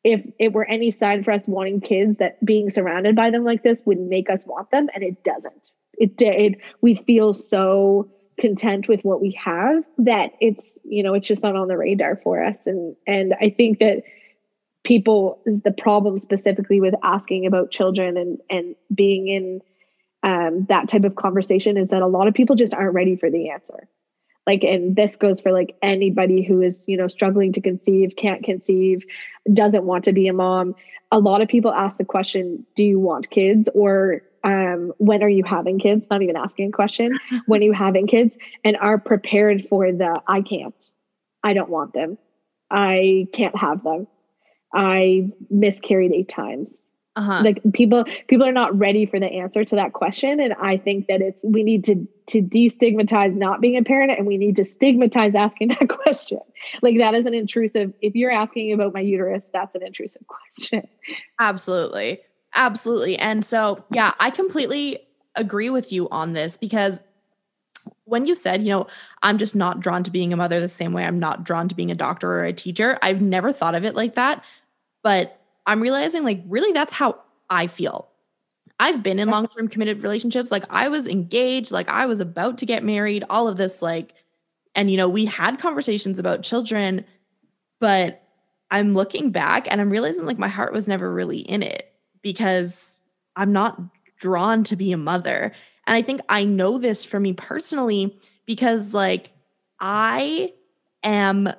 [0.03, 3.63] if it were any sign for us wanting kids, that being surrounded by them like
[3.63, 8.87] this would make us want them, and it doesn't it did we feel so content
[8.87, 12.43] with what we have that it's you know it's just not on the radar for
[12.43, 14.01] us and and i think that
[14.83, 19.61] people is the problem specifically with asking about children and and being in
[20.23, 23.29] um, that type of conversation is that a lot of people just aren't ready for
[23.29, 23.87] the answer
[24.47, 28.43] like and this goes for like anybody who is you know struggling to conceive can't
[28.43, 29.03] conceive
[29.53, 30.75] doesn't want to be a mom
[31.11, 35.29] a lot of people ask the question do you want kids or um, when are
[35.29, 36.07] you having kids?
[36.09, 37.17] Not even asking a question.
[37.45, 38.37] when are you having kids?
[38.63, 40.89] And are prepared for the I can't.
[41.43, 42.17] I don't want them.
[42.69, 44.07] I can't have them.
[44.73, 46.89] I miscarried eight times.
[47.15, 47.41] Uh-huh.
[47.43, 51.07] Like people, people are not ready for the answer to that question, and I think
[51.07, 54.65] that it's we need to to destigmatize not being a parent, and we need to
[54.65, 56.39] stigmatize asking that question.
[56.81, 57.93] Like that is an intrusive.
[58.01, 60.87] If you're asking about my uterus, that's an intrusive question.
[61.39, 62.21] Absolutely.
[62.55, 63.17] Absolutely.
[63.17, 64.99] And so, yeah, I completely
[65.35, 66.99] agree with you on this because
[68.05, 68.87] when you said, you know,
[69.21, 71.75] I'm just not drawn to being a mother the same way I'm not drawn to
[71.75, 74.43] being a doctor or a teacher, I've never thought of it like that.
[75.03, 78.09] But I'm realizing, like, really, that's how I feel.
[78.79, 80.51] I've been in long term committed relationships.
[80.51, 84.13] Like, I was engaged, like, I was about to get married, all of this, like,
[84.75, 87.05] and, you know, we had conversations about children,
[87.79, 88.23] but
[88.71, 92.97] I'm looking back and I'm realizing, like, my heart was never really in it because
[93.35, 93.79] I'm not
[94.17, 95.51] drawn to be a mother.
[95.85, 99.31] And I think I know this for me personally because, like,
[99.79, 100.53] I
[101.03, 101.49] am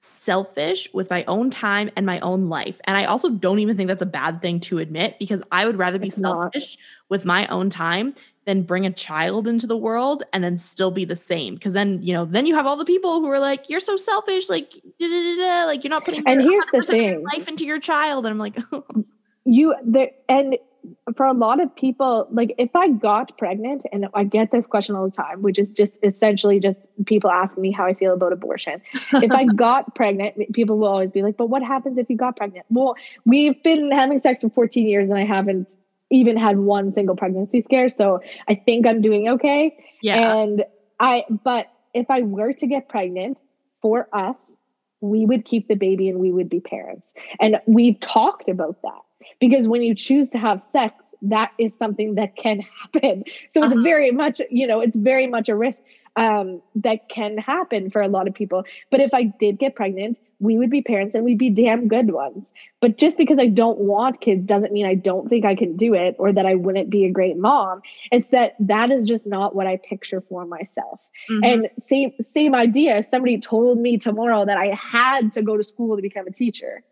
[0.00, 2.80] selfish with my own time and my own life.
[2.84, 5.76] And I also don't even think that's a bad thing to admit because I would
[5.76, 7.10] rather be it's selfish not.
[7.10, 8.14] with my own time
[8.46, 11.58] than bring a child into the world and then still be the same.
[11.58, 13.94] Cause then, you know, then you have all the people who are like, you're so
[13.96, 18.24] selfish, like, like you're not putting and here's the thing life into your child.
[18.24, 18.58] And I'm like,
[19.44, 20.56] you there and
[21.16, 24.94] for a lot of people like if i got pregnant and i get this question
[24.94, 28.32] all the time which is just essentially just people asking me how i feel about
[28.32, 28.80] abortion
[29.14, 32.36] if i got pregnant people will always be like but what happens if you got
[32.36, 35.66] pregnant well we've been having sex for 14 years and i haven't
[36.10, 37.88] even had one single pregnancy scare.
[37.88, 39.76] So I think I'm doing okay.
[40.02, 40.36] Yeah.
[40.36, 40.64] And
[40.98, 43.38] I, but if I were to get pregnant
[43.80, 44.59] for us,
[45.00, 47.08] we would keep the baby and we would be parents.
[47.40, 49.00] And we've talked about that
[49.40, 53.24] because when you choose to have sex, that is something that can happen.
[53.50, 53.82] So it's Uh-huh.
[53.82, 55.78] very much, you know, it's very much a risk
[56.16, 58.64] um, that can happen for a lot of people.
[58.90, 62.10] But if I did get pregnant, we would be parents and we'd be damn good
[62.12, 62.46] ones.
[62.80, 65.94] But just because I don't want kids doesn't mean I don't think I can do
[65.94, 67.82] it or that I wouldn't be a great mom.
[68.10, 71.00] It's that that is just not what I picture for myself.
[71.30, 71.44] Mhm.
[71.44, 72.98] And same same idea.
[72.98, 76.32] If somebody told me tomorrow that I had to go to school to become a
[76.32, 76.82] teacher,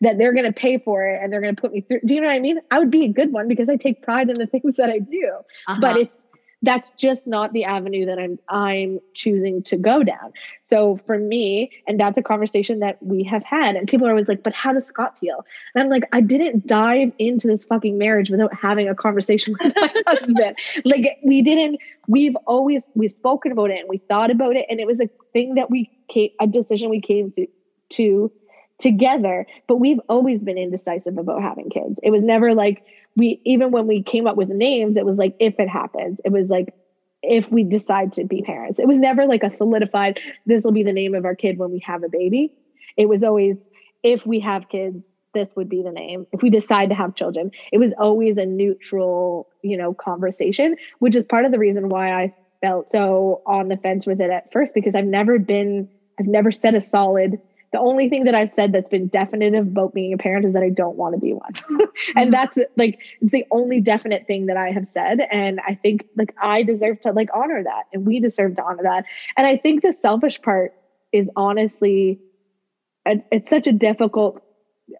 [0.00, 2.00] that they're going to pay for it and they're going to put me through.
[2.04, 2.60] Do you know what I mean?
[2.70, 4.98] I would be a good one because I take pride in the things that I
[4.98, 5.30] do.
[5.68, 5.80] Uh-huh.
[5.80, 6.24] But it's
[6.62, 10.32] that's just not the avenue that I'm I'm choosing to go down.
[10.66, 14.28] So for me, and that's a conversation that we have had, and people are always
[14.28, 15.44] like, "But how does Scott feel?"
[15.74, 19.72] And I'm like, I didn't dive into this fucking marriage without having a conversation with
[19.74, 20.56] my husband.
[20.84, 21.80] Like we didn't.
[22.08, 25.08] We've always we've spoken about it and we thought about it, and it was a
[25.32, 27.46] thing that we came a decision we came to,
[27.94, 28.32] to
[28.78, 29.46] together.
[29.66, 31.98] But we've always been indecisive about having kids.
[32.02, 32.84] It was never like
[33.20, 36.18] we even when we came up with names, it was like if it happens.
[36.24, 36.74] It was like
[37.22, 38.80] if we decide to be parents.
[38.80, 41.70] It was never like a solidified, this will be the name of our kid when
[41.70, 42.52] we have a baby.
[42.96, 43.56] It was always,
[44.02, 46.26] if we have kids, this would be the name.
[46.32, 51.14] If we decide to have children, it was always a neutral, you know, conversation, which
[51.14, 54.52] is part of the reason why I felt so on the fence with it at
[54.52, 57.38] first, because I've never been, I've never set a solid.
[57.72, 60.62] The only thing that I've said that's been definitive about being a parent is that
[60.62, 61.52] I don't want to be one.
[62.16, 62.32] and mm.
[62.32, 65.20] that's like it's the only definite thing that I have said.
[65.30, 68.82] And I think like I deserve to like honor that and we deserve to honor
[68.82, 69.04] that.
[69.36, 70.74] And I think the selfish part
[71.12, 72.20] is honestly
[73.06, 74.42] it- it's such a difficult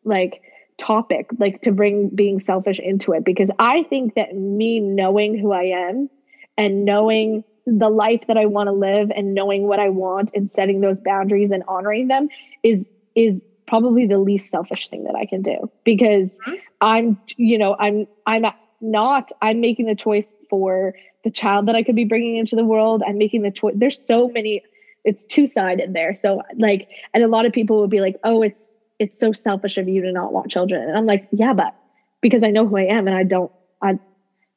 [0.04, 0.40] like
[0.78, 5.52] topic like to bring being selfish into it because I think that me knowing who
[5.52, 6.08] I am
[6.56, 7.44] and knowing
[7.78, 11.00] the life that I want to live and knowing what I want and setting those
[11.00, 12.28] boundaries and honoring them
[12.62, 16.58] is is probably the least selfish thing that I can do because Mhm.
[16.80, 18.44] I'm you know I'm I'm
[18.80, 22.64] not I'm making the choice for the child that I could be bringing into the
[22.64, 23.02] world.
[23.06, 24.62] I'm making the choice there's so many
[25.04, 26.14] it's two-sided there.
[26.14, 29.78] So like and a lot of people would be like oh it's it's so selfish
[29.78, 30.82] of you to not want children.
[30.82, 31.72] And I'm like yeah but
[32.20, 33.52] because I know who I am and I don't
[33.82, 33.94] I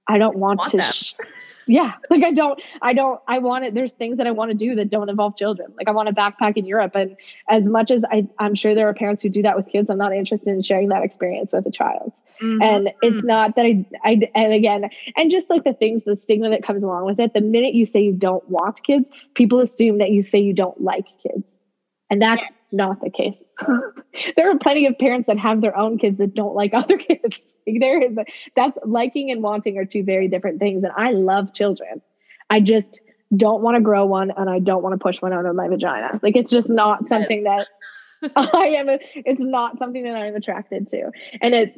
[0.07, 0.77] I don't want, Want to
[1.67, 4.57] yeah like i don't i don't i want it there's things that i want to
[4.57, 5.73] do that don't involve children.
[5.77, 7.15] Like i want to backpack in europe and
[7.49, 9.97] as much as i i'm sure there are parents who do that with kids i'm
[9.97, 12.13] not interested in sharing that experience with a child.
[12.41, 12.63] Mhm.
[12.63, 16.49] and it's not that I, I and again and just like the things the stigma
[16.49, 19.99] that comes along with it the minute you say you don't want kids people assume
[19.99, 21.59] that you say you don't like kids
[22.13, 23.39] and that's not the case.
[24.35, 27.57] There are plenty of parents that have their own kids that don't like other kids.
[27.65, 31.09] Like, there is a, that's liking and wanting are two very different things and i
[31.09, 32.03] love children.
[32.51, 32.99] I just
[33.35, 35.67] don't want to grow one and i don't want to push one out of my
[35.67, 36.19] vagina.
[36.21, 37.67] Like it's just not something that
[38.35, 38.89] I am.
[38.89, 41.11] A, it's not something that I'm attracted to,
[41.41, 41.75] and it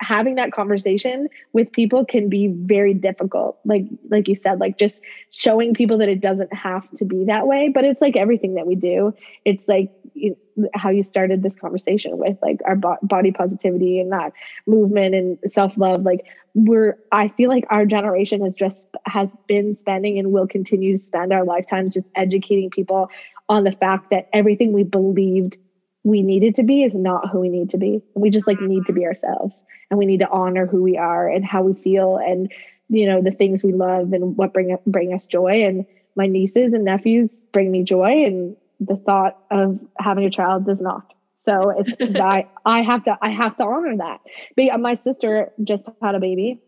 [0.00, 3.58] having that conversation with people can be very difficult.
[3.64, 7.46] Like like you said, like just showing people that it doesn't have to be that
[7.46, 7.70] way.
[7.72, 9.14] But it's like everything that we do.
[9.44, 10.36] It's like you,
[10.74, 14.32] how you started this conversation with like our bo- body positivity and that
[14.66, 16.02] movement and self love.
[16.02, 20.98] Like we're, I feel like our generation has just has been spending and will continue
[20.98, 23.08] to spend our lifetimes just educating people
[23.48, 25.56] on the fact that everything we believed
[26.02, 28.02] we needed to be is not who we need to be.
[28.14, 29.08] We just like need to be mm-hmm.
[29.08, 32.50] ourselves and we need to honor who we are and how we feel and
[32.88, 35.86] you know the things we love and what bring bring us joy and
[36.16, 40.80] my nieces and nephews bring me joy and the thought of having a child does
[40.80, 41.04] not.
[41.44, 44.20] So it's I I have to I have to honor that.
[44.56, 46.60] But my sister just had a baby.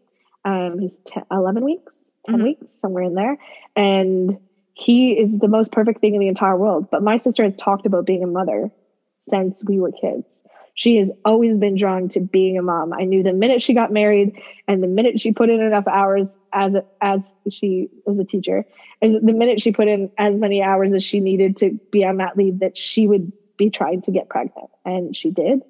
[0.45, 1.93] Um he's 10, 11 weeks,
[2.27, 2.43] 10 Mhm.
[2.45, 3.39] weeks somewhere in there
[3.77, 4.39] and
[4.75, 6.89] he is the most perfect thing in the entire world.
[6.91, 8.71] But my sister has talked about being a mother
[9.29, 10.41] since we were kids.
[10.75, 12.93] She has always been drawn to being a mom.
[12.93, 14.33] I knew the minute she got married
[14.67, 18.65] and the minute she put in enough hours as a, as she as a teacher,
[19.03, 22.17] as the minute she put in as many hours as she needed to be on
[22.19, 25.61] that leave, that she would be trying to get pregnant, and she did.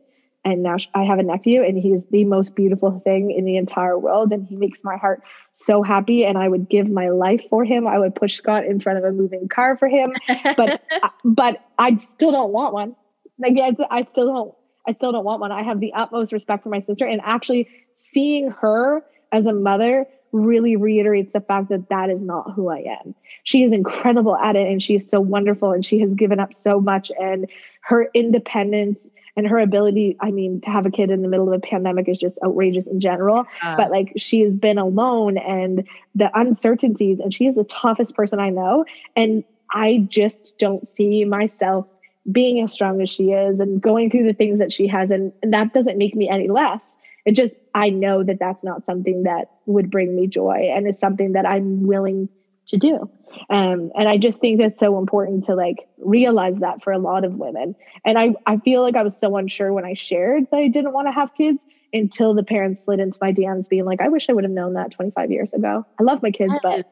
[0.45, 3.57] And now I have a nephew, and he is the most beautiful thing in the
[3.57, 5.23] entire world, and he makes my heart
[5.53, 6.25] so happy.
[6.25, 7.87] And I would give my life for him.
[7.87, 10.13] I would push Scott in front of a moving car for him
[10.57, 12.97] but uh, but I still don't want one.
[13.39, 13.55] Like
[13.91, 14.55] I still don't
[14.87, 15.53] I still don't want one.
[15.53, 20.07] I have the utmost respect for my sister, and actually seeing her as a mother
[20.33, 23.15] really reiterates the fact that that is not who I am.
[23.45, 26.55] She is incredible at it, and she is so wonderful, and she has given up
[26.55, 27.47] so much, and
[27.83, 31.55] her independence and her ability i mean to have a kid in the middle of
[31.55, 35.87] a pandemic is just outrageous in general uh, but like she has been alone and
[36.15, 38.85] the uncertainties and she is the toughest person i know
[39.17, 41.87] and i just don't see myself
[42.31, 45.33] being as strong as she is and going through the things that she has and,
[45.43, 46.81] and that doesn't make me any less.
[47.25, 50.99] It just i know that that's not something that would bring me joy and is
[50.99, 52.29] something that i'm willing
[52.69, 53.11] to do.
[53.51, 57.25] Um, and i just think that's so important to like realize that for a lot
[57.25, 57.75] of women.
[58.05, 60.93] And i i feel like i was so unsure when i shared that i didn't
[60.93, 61.63] want to have kids
[61.93, 64.75] until the parents slid into my dms being like i wish i would have known
[64.75, 65.85] that 25 years ago.
[66.01, 66.87] I love my kids but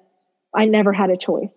[0.55, 1.51] i never had a choice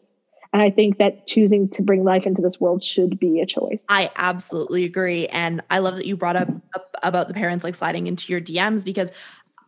[0.53, 3.83] and I think that choosing to bring life into this world should be a choice.
[3.89, 5.25] I absolutely agree.
[5.27, 8.39] And I love that you brought up, up about the parents like sliding into your
[8.39, 9.11] DMs because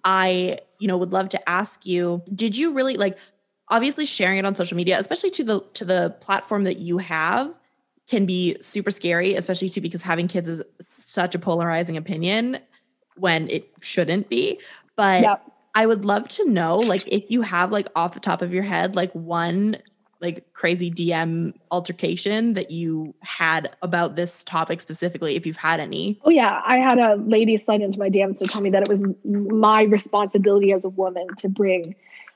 [0.03, 3.17] I, you know, would love to ask you, did you really like
[3.69, 7.51] obviously sharing it on social media, especially to the to the platform that you have,
[8.07, 12.59] can be super scary, especially too because having kids is such a polarizing opinion
[13.17, 14.59] when it shouldn't be.
[14.95, 15.51] But yep.
[15.73, 18.63] I would love to know, like, if you have like off the top of your
[18.63, 19.77] head, like one
[20.21, 26.19] like crazy DM altercation that you had about this topic specifically, if you've had any?
[26.23, 26.61] Oh, yeah.
[26.65, 29.83] I had a lady slide into my DMs to tell me that it was my
[29.83, 31.95] responsibility as a woman to bring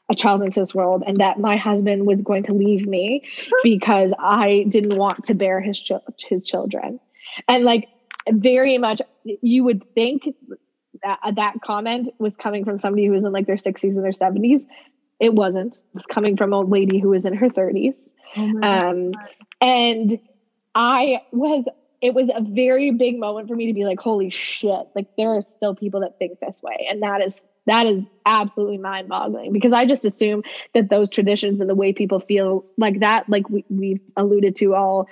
[0.10, 3.24] a child into this world and that my husband was going to leave me
[3.64, 5.92] because I didn't want to bear his, ch-
[6.28, 7.00] his children.
[7.48, 7.88] And like,
[8.30, 10.24] very much, you would think
[11.04, 14.12] that that comment was coming from somebody who was in like their 60s and their
[14.12, 14.64] 70s
[15.20, 15.76] it wasn't.
[15.76, 17.96] It was coming from a lady who was in her 30s.
[18.38, 19.12] Oh um,
[19.62, 20.20] and
[20.76, 21.66] I was,
[22.02, 25.32] it was a very big moment for me to be like, holy shit, like there
[25.32, 26.88] are still people that think this way.
[26.90, 30.44] And that is, that is absolutely mind boggling because I just assume
[30.74, 34.76] that those traditions and the way people feel like that, like we, we've alluded to
[34.76, 35.08] all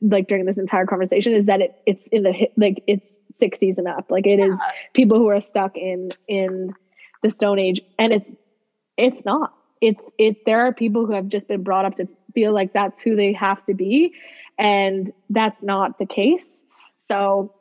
[0.00, 3.86] like during this entire conversation is that it, it's in the, like it's 60s and
[3.86, 4.10] up.
[4.10, 4.46] Like it yeah.
[4.46, 4.58] is
[4.94, 6.74] people who are stuck in, in
[7.22, 8.30] the stone age and it's
[8.96, 9.54] it's not.
[9.80, 13.00] It's it there are people who have just been brought up to feel like that's
[13.00, 14.14] who they have to be
[14.58, 16.46] and that's not the case.
[17.06, 17.52] So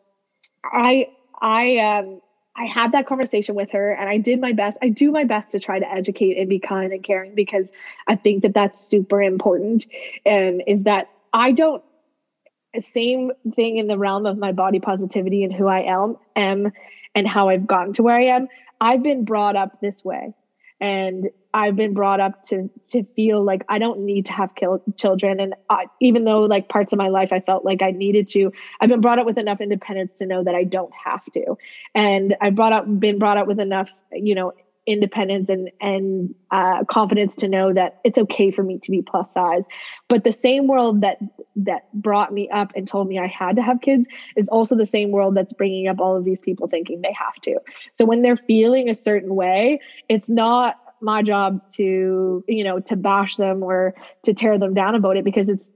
[0.63, 1.07] I
[1.41, 2.21] I um
[2.55, 4.77] I had that conversation with her and I did my best.
[4.81, 7.71] I do my best to try to educate and be kind and caring because
[8.07, 9.87] I think that that's super important.
[10.25, 11.83] And is that I don't,
[12.79, 16.71] same thing in the realm of my body positivity and who I am, am
[17.15, 18.47] and how I've gotten to where I am.
[18.79, 20.33] I've been brought up this way
[20.83, 24.83] and I've been brought up to to feel like I don't need to have kill,
[24.97, 28.27] children, and I, even though like parts of my life I felt like I needed
[28.29, 31.57] to, I've been brought up with enough independence to know that I don't have to,
[31.95, 34.51] and I've brought up been brought up with enough you know
[34.85, 39.31] independence and and uh, confidence to know that it's okay for me to be plus
[39.33, 39.63] size.
[40.09, 41.17] But the same world that
[41.55, 44.85] that brought me up and told me i had to have kids is also the
[44.85, 47.59] same world that's bringing up all of these people thinking they have to.
[47.93, 49.79] So when they're feeling a certain way
[50.09, 54.95] it's not my job to you know to bash them or to tear them down
[54.95, 55.67] about it because it's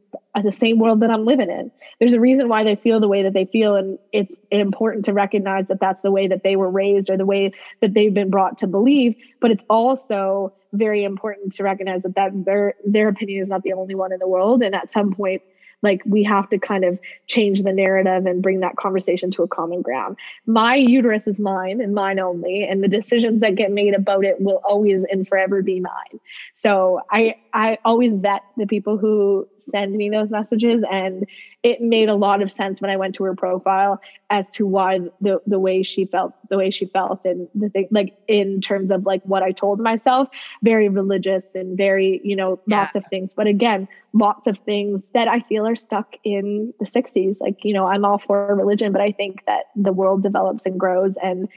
[0.43, 1.72] the same world that I'm living in.
[1.99, 5.13] There's a reason why they feel the way that they feel, and it's important to
[5.13, 8.30] recognize that that's the way that they were raised or the way that they've been
[8.30, 9.15] brought to believe.
[9.39, 13.74] But it's also very important to recognize that that their their opinion is not the
[13.74, 15.41] only one in the world, and at some point
[15.84, 19.47] like we have to kind of change the narrative and bring that conversation to a
[19.47, 23.93] common ground my uterus is mine and mine only and the decisions that get made
[23.93, 26.20] about it will always and forever be mine
[26.55, 31.26] so i i always vet the people who send me those messages and
[31.63, 33.99] it made a lot of sense when I went to her profile
[34.30, 37.88] as to why the the way she felt the way she felt and the thing
[37.91, 40.30] like in terms of like what I told myself
[40.63, 43.01] very religious and very you know lots yeah.
[43.01, 47.38] of things but again lots of things that I feel are stuck in the 60s
[47.39, 50.80] like you know I'm all for religion but I think that the world develops and
[50.80, 51.47] grows and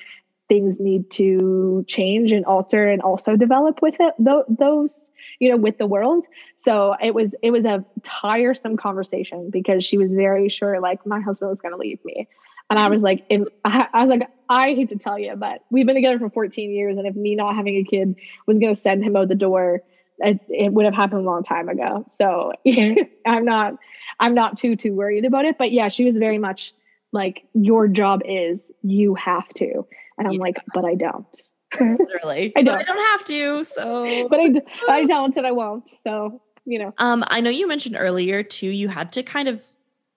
[0.50, 5.06] things need to change and alter and also develop with it those
[5.38, 6.26] you know with the world.
[6.58, 11.20] So it was it was a tiresome conversation because she was very sure like my
[11.20, 12.28] husband was going to leave me.
[12.68, 15.64] And i was like in, I, I was like i hate to tell you but
[15.70, 18.14] we've been together for 14 years and if me not having a kid
[18.46, 19.82] was going to send him out the door
[20.18, 22.04] it, it, would have happened a long time ago.
[22.08, 23.02] So mm-hmm.
[23.26, 23.74] i'm not
[24.20, 25.58] i'm not too too worried about it.
[25.58, 26.72] But yeah she was very much
[27.12, 29.84] like your job is you have to
[30.20, 30.40] and I'm yeah.
[30.40, 31.42] like, but I don't.
[31.80, 32.52] Literally.
[32.56, 32.76] I don't.
[32.76, 33.64] But I don't have to.
[33.64, 34.50] So But I
[34.88, 35.90] I don't and I won't.
[36.04, 36.92] So, you know.
[36.98, 39.64] Um, I know you mentioned earlier too, you had to kind of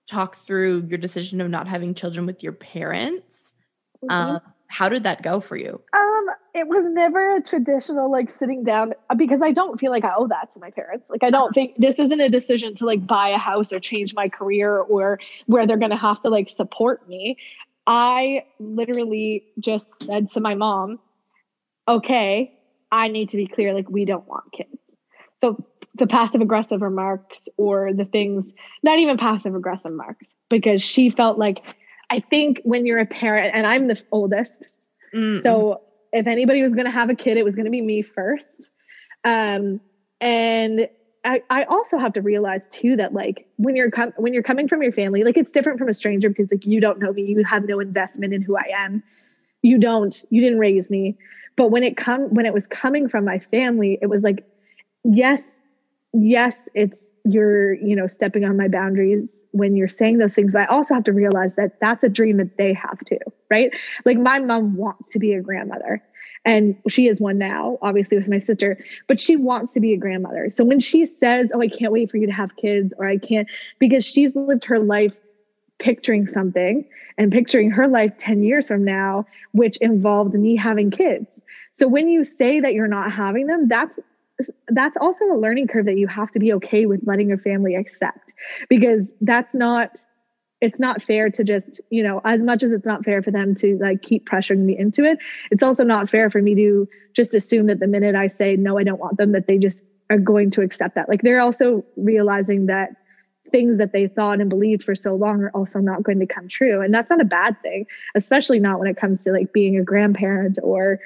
[0.05, 3.53] talk through your decision of not having children with your parents.
[4.03, 4.11] Mm-hmm.
[4.11, 5.81] Um, how did that go for you?
[5.95, 10.03] Um, it was never a traditional like sitting down uh, because I don't feel like
[10.03, 11.05] I owe that to my parents.
[11.09, 11.51] Like I don't uh-huh.
[11.53, 15.19] think this isn't a decision to like buy a house or change my career or
[15.45, 17.37] where they're going to have to like support me
[17.85, 20.99] I literally just said to my mom,
[21.87, 22.51] okay,
[22.91, 24.69] I need to be clear, like, we don't want kids.
[25.41, 25.57] So
[25.95, 28.51] the passive aggressive remarks or the things,
[28.83, 31.57] not even passive aggressive remarks, because she felt like,
[32.09, 34.67] I think when you're a parent, and I'm the oldest,
[35.13, 35.81] mm so
[36.11, 38.69] if anybody was going to have a kid, it was going to be me first.
[39.23, 39.81] Um,
[40.21, 40.87] and
[41.25, 44.67] I, I also have to realize too that like when you're com- when you're coming
[44.67, 47.23] from your family, like it's different from a stranger because like you don't know me,
[47.23, 49.03] you have no investment in who I am.
[49.61, 51.15] You don't, you didn't raise me.
[51.55, 54.43] But when it come when it was coming from my family, it was like,
[55.03, 55.59] yes,
[56.13, 60.51] yes, it's you're, you know, stepping on my boundaries when you're saying those things.
[60.51, 63.17] But I also have to realize that that's a dream that they have too,
[63.49, 63.71] right?
[64.05, 66.01] Like my mom wants to be a grandmother
[66.45, 68.77] and she is one now, obviously with my sister,
[69.07, 70.49] but she wants to be a grandmother.
[70.49, 73.17] So when she says, Oh, I can't wait for you to have kids, or I
[73.17, 73.47] can't,
[73.79, 75.15] because she's lived her life
[75.79, 76.85] picturing something
[77.17, 81.27] and picturing her life 10 years from now, which involved me having kids.
[81.75, 83.99] So when you say that you're not having them, that's
[84.69, 87.75] that's also a learning curve that you have to be okay with letting your family
[87.75, 88.33] accept
[88.67, 89.91] because that's not
[90.63, 93.53] it's not fair to just you know as much as it's not fair for them
[93.53, 95.19] to like keep pressuring me into it
[95.51, 98.77] it's also not fair for me to just assume that the minute i say no
[98.77, 101.09] i don't want them that they just are going to accept that.
[101.09, 102.89] Like they're also realizing that
[103.51, 106.47] things that they thought and believed for so long are also not going to come
[106.47, 106.81] true.
[106.81, 107.85] And that's not a bad thing
[108.15, 110.99] especially not when it comes to like being a grandparent or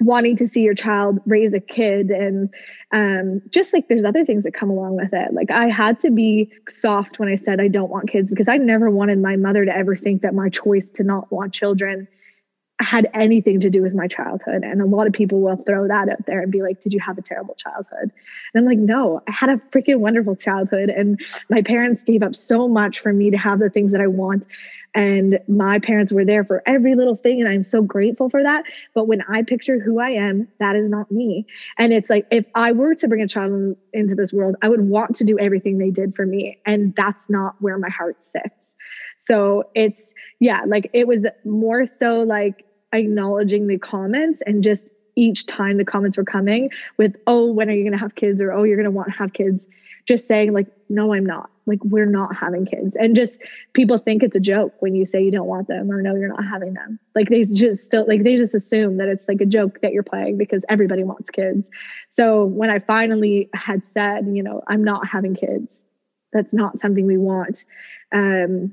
[0.00, 2.48] wanting to see your child raise a kid and
[2.92, 5.32] um, just like there's other things that come along with it.
[5.32, 8.56] Like i had to be soft when i said i don't want kids because i
[8.56, 12.08] never wanted my mother to ever think that my choice to not want children
[12.84, 14.62] had anything to do with my childhood.
[14.62, 17.00] And a lot of people will throw that out there and be like, Did you
[17.00, 18.10] have a terrible childhood?
[18.54, 20.90] And I'm like, No, I had a freaking wonderful childhood.
[20.90, 24.06] And my parents gave up so much for me to have the things that I
[24.06, 24.46] want.
[24.94, 27.40] And my parents were there for every little thing.
[27.40, 28.64] And I'm so grateful for that.
[28.94, 31.46] But when I picture who I am, that is not me.
[31.78, 34.80] And it's like, if I were to bring a child into this world, I would
[34.80, 36.58] want to do everything they did for me.
[36.66, 38.48] And that's not where my heart sits.
[39.18, 45.46] So it's, yeah, like it was more so like acknowledging the comments and just each
[45.46, 48.40] time the comments were coming with, oh, when are you going to have kids?
[48.40, 49.64] Or, oh, you're going to want to have kids.
[50.06, 51.50] Just saying, like, no, I'm not.
[51.66, 52.96] Like, we're not having kids.
[52.96, 53.40] And just
[53.74, 56.28] people think it's a joke when you say you don't want them or no, you're
[56.28, 56.98] not having them.
[57.14, 60.02] Like, they just still, like, they just assume that it's like a joke that you're
[60.02, 61.64] playing because everybody wants kids.
[62.08, 65.80] So when I finally had said, you know, I'm not having kids,
[66.32, 67.64] that's not something we want.
[68.12, 68.72] Um,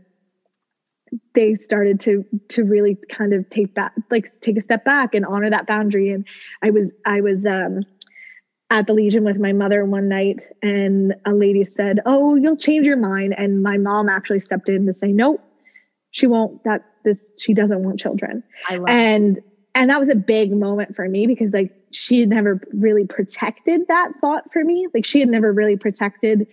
[1.34, 5.26] they started to to really kind of take back like take a step back and
[5.26, 6.12] honor that boundary.
[6.12, 6.26] And
[6.64, 7.82] i was i was um
[8.70, 12.86] at the legion with my mother one night and a lady said oh you'll change
[12.86, 13.36] your mind.
[13.38, 15.42] And my mom actually stepped in to say nope
[16.12, 18.44] she won't that this she doesn't want children.
[18.90, 19.40] And
[19.76, 23.82] and that was a big moment for me because like she had never really protected
[23.88, 24.88] that thought for me.
[24.94, 26.48] Like she had never really protected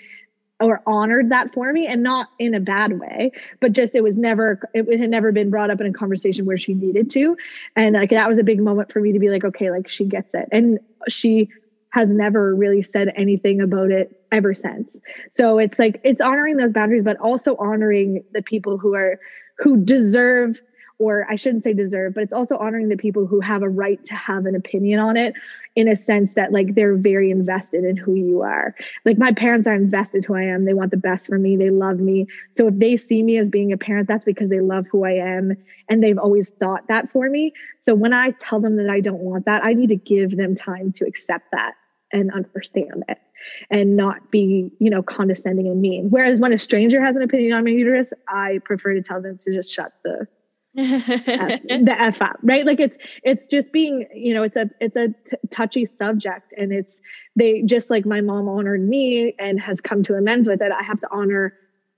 [0.64, 4.16] or honored that for me and not in a bad way but just it was
[4.16, 7.36] never it had never been brought up in a conversation where she needed to.
[7.76, 10.04] And like that was a big moment for me to be like okay like she
[10.04, 10.48] gets it.
[10.50, 11.48] And she
[11.90, 14.96] has never really said anything about it ever since.
[15.30, 19.18] So it's like it's honoring those boundaries but also honoring the people who are
[19.58, 20.58] who deserve
[20.98, 24.04] or I shouldn't say deserve, but it's also honoring the people who have a right
[24.06, 25.34] to have an opinion on it
[25.76, 28.74] in a sense that like they're very invested in who you are.
[29.04, 30.64] Like my parents are invested who I am.
[30.64, 31.56] They want the best for me.
[31.56, 32.26] They love me.
[32.56, 35.12] So if they see me as being a parent, that's because they love who I
[35.12, 35.56] am
[35.88, 37.52] and they've always thought that for me.
[37.82, 40.54] So when I tell them that I don't want that, I need to give them
[40.54, 41.74] time to accept that
[42.12, 43.18] and understand it
[43.70, 46.08] and not be, you know, condescending and mean.
[46.10, 49.38] Whereas when a stranger has an opinion on my uterus, I prefer to tell them
[49.44, 50.26] to just shut the
[50.76, 50.82] Uh,
[51.68, 52.66] the f up right?
[52.66, 56.72] Like it's it's just being you know it's a it's a t- touchy subject and
[56.72, 57.00] it's
[57.36, 60.82] they just like my mom honored me and has come to amends with it i
[60.82, 61.54] have to honor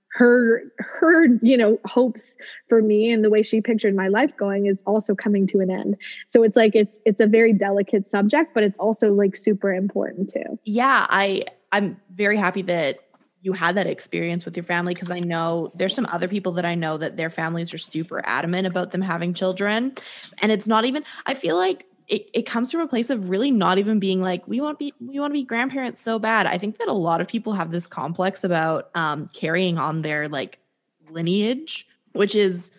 [0.09, 2.37] her her you know hopes
[2.69, 5.69] for me and the way she pictured my life going is also coming to an
[5.69, 5.95] end.
[6.29, 10.31] So it's like it's it's a very delicate subject but it's also like super important
[10.33, 10.57] too.
[10.63, 12.99] Yeah i i'm very happy that
[13.41, 16.65] you had that experience with your family because I know there's some other people that
[16.65, 19.93] I know that their families are super adamant about them having children.
[20.41, 23.51] And it's not even, I feel like it, it comes from a place of really
[23.51, 26.47] not even being like, we want to be, we want to be grandparents so bad.
[26.47, 30.27] I think that a lot of people have this complex about um, carrying on their
[30.27, 30.59] like
[31.09, 32.71] lineage, which is,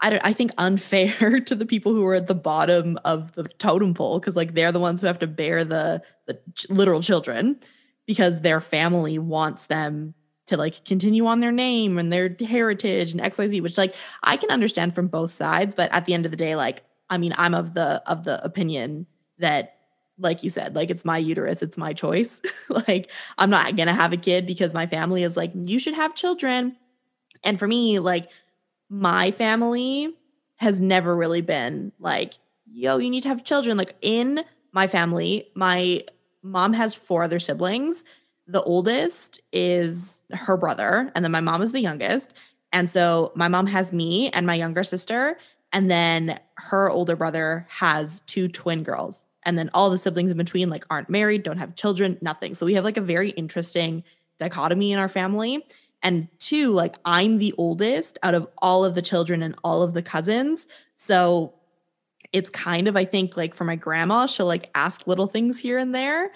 [0.00, 3.44] I don't, I think unfair to the people who are at the bottom of the
[3.44, 7.00] totem pole because like they're the ones who have to bear the the ch- literal
[7.00, 7.58] children
[8.06, 10.14] because their family wants them
[10.46, 14.50] to like continue on their name and their heritage and xyz which like i can
[14.50, 17.54] understand from both sides but at the end of the day like i mean i'm
[17.54, 19.06] of the of the opinion
[19.38, 19.76] that
[20.18, 22.40] like you said like it's my uterus it's my choice.
[22.68, 26.14] Like i'm not gonna have a kid because my family is like you should have
[26.14, 26.76] children.
[27.44, 28.28] And for me like
[28.88, 30.14] my family
[30.56, 32.34] has never really been like
[32.70, 33.76] yo you need to have children.
[33.76, 36.02] Like in my family my
[36.46, 38.04] mom has four other siblings
[38.46, 42.32] the oldest is her brother, and then my mom is the youngest.
[42.72, 45.38] And so my mom has me and my younger sister,
[45.72, 49.26] and then her older brother has two twin girls.
[49.42, 52.54] And then all the siblings in between like aren't married, don't have children, nothing.
[52.54, 54.02] So we have like a very interesting
[54.38, 55.64] dichotomy in our family.
[56.02, 59.94] And two, like I'm the oldest out of all of the children and all of
[59.94, 60.68] the cousins.
[60.94, 61.54] So
[62.32, 65.78] it's kind of, I think, like for my grandma, she'll like ask little things here
[65.78, 66.30] and there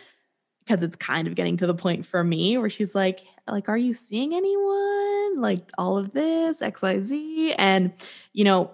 [0.64, 3.76] because it's kind of getting to the point for me where she's like like are
[3.76, 5.36] you seeing anyone?
[5.36, 7.92] Like all of this xyz and
[8.32, 8.70] you know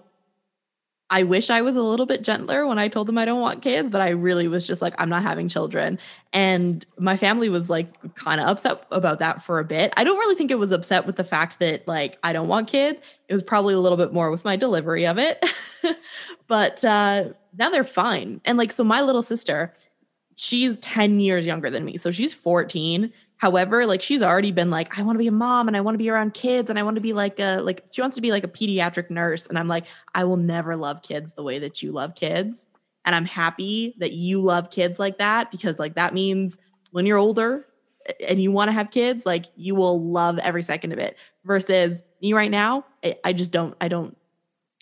[1.09, 3.61] i wish i was a little bit gentler when i told them i don't want
[3.61, 5.97] kids but i really was just like i'm not having children.
[6.33, 9.93] And my family was like kind of upset about that for a bit.
[9.97, 12.67] I don't really think it was upset with the fact that like i don't want
[12.67, 13.01] kids.
[13.27, 15.43] It was probably a little bit more with my delivery of it.
[16.47, 18.41] But uh now they're fine.
[18.45, 19.73] And like so my little sister
[20.37, 21.97] she's 10 years younger than me.
[21.97, 23.11] So she's 14.
[23.37, 25.95] However, like she's already been like, I want to be a mom and I want
[25.95, 28.21] to be around kids and I want to be like a like she wants to
[28.21, 29.47] be like a pediatric nurse.
[29.47, 29.85] And I'm like,
[30.15, 32.65] I will never love kids the way that you love kids.
[33.05, 36.57] And I'm happy that you love kids like that because like that means
[36.91, 37.65] when you're older
[38.27, 41.15] and you want to have kids, like you will love every second of it.
[41.45, 44.17] Versus me right now, I, I just don't, I don't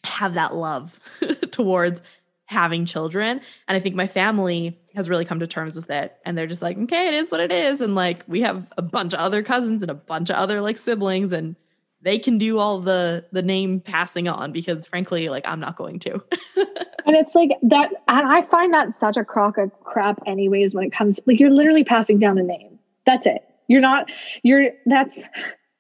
[0.04, 1.00] have that love
[1.52, 2.02] towards
[2.46, 3.42] having children.
[3.68, 6.16] And I think my family has really come to terms with it.
[6.26, 7.82] And they're just like, okay, it is what it is.
[7.82, 10.78] And like we have a bunch of other cousins and a bunch of other like
[10.78, 11.56] siblings and
[12.02, 15.98] they can do all the the name passing on because frankly, like I'm not going
[16.00, 16.14] to.
[16.56, 20.86] and it's like that and I find that such a crock of crap anyways when
[20.86, 22.78] it comes like you're literally passing down a name.
[23.08, 23.44] That's it.
[23.68, 24.12] You're not
[24.44, 25.24] you're that's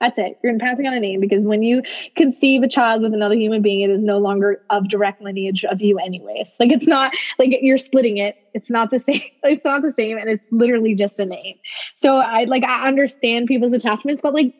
[0.01, 0.37] that's it.
[0.43, 1.81] You're passing on a name because when you
[2.17, 5.81] conceive a child with another human being, it is no longer of direct lineage of
[5.81, 6.47] you, anyways.
[6.59, 8.35] Like it's not like you're splitting it.
[8.53, 9.21] It's not the same.
[9.43, 11.55] It's not the same, and it's literally just a name.
[11.95, 14.53] So I like I understand people's attachments, but like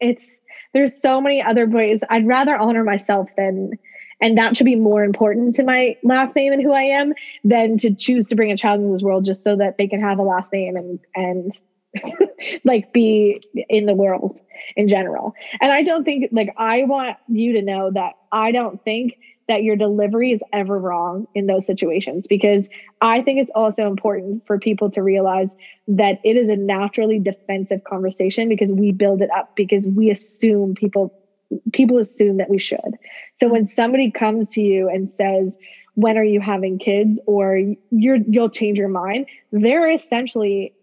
[0.00, 0.36] it's
[0.74, 2.02] there's so many other ways.
[2.10, 3.72] I'd rather honor myself than
[4.20, 7.78] and that should be more important to my last name and who I am than
[7.78, 10.18] to choose to bring a child into this world just so that they can have
[10.18, 11.52] a last name and and
[12.64, 14.40] like be in the world
[14.76, 15.34] in general.
[15.60, 19.16] And I don't think like I want you to know that I don't think
[19.46, 22.68] that your delivery is ever wrong in those situations because
[23.00, 25.54] I think it's also important for people to realize
[25.86, 30.74] that it is a naturally defensive conversation because we build it up because we assume
[30.74, 31.14] people
[31.72, 32.98] people assume that we should.
[33.38, 35.56] So when somebody comes to you and says,
[35.94, 40.74] when are you having kids or you're you'll change your mind, they're essentially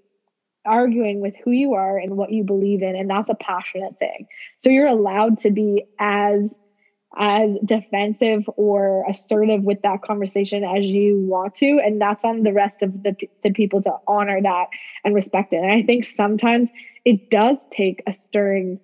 [0.65, 4.25] arguing with who you are and what you believe in and that's a passionate thing.
[4.59, 6.55] So you're allowed to be as
[7.17, 12.53] as defensive or assertive with that conversation as you want to and that's on the
[12.53, 14.67] rest of the, the people to honor that
[15.03, 15.57] and respect it.
[15.57, 16.71] And i think sometimes
[17.03, 18.79] it does take a stirring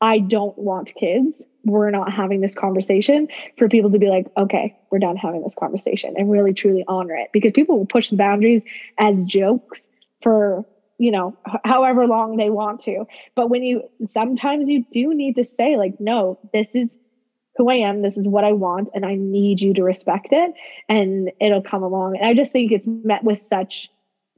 [0.00, 1.42] i don't want kids.
[1.64, 3.28] We're not having this conversation
[3.58, 7.16] for people to be like okay we're done having this conversation and really truly honor
[7.16, 7.28] it.
[7.32, 8.62] Because people will push the boundaries
[8.98, 9.88] as jokes
[10.22, 10.64] for
[10.98, 13.04] you know however long they want to.
[13.34, 16.88] But when you sometimes you do need to say like no this is
[17.56, 18.02] who i am.
[18.02, 20.52] This is what i want and i need you to respect it
[20.88, 22.16] and it'll come along.
[22.16, 23.88] And i just think it's met with such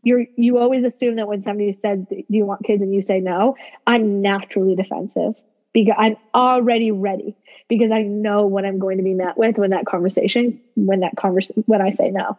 [0.05, 2.83] you're you always assume that when somebody says do you want kids?
[2.83, 5.35] and you say no i'm naturally defensive
[5.75, 7.37] because i'm already ready
[7.69, 11.15] because i know what i'm going to be met with when that conversation when that
[11.17, 12.39] conversation when i say no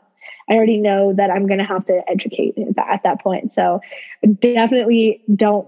[0.50, 3.54] I already know that I'm going to have to educate at that point.
[3.54, 3.82] So
[4.40, 5.68] definitely don't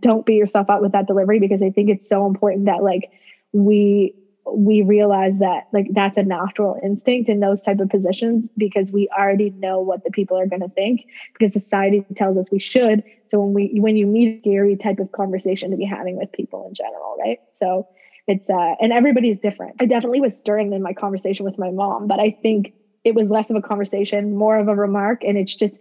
[0.00, 3.10] don't beat yourself up with that delivery because I think it's so important that like
[3.52, 4.14] we
[4.54, 9.08] we realize that like that's a natural instinct in those type of positions because we
[9.16, 13.02] already know what the people are going to think because society tells us we should
[13.24, 16.66] so when we when you meet scary type of conversation to be having with people
[16.66, 17.86] in general right so
[18.26, 22.06] it's uh and everybody's different i definitely was stirring in my conversation with my mom
[22.06, 22.72] but i think
[23.04, 25.22] it was less of a conversation, more of a remark.
[25.24, 25.78] And it's just,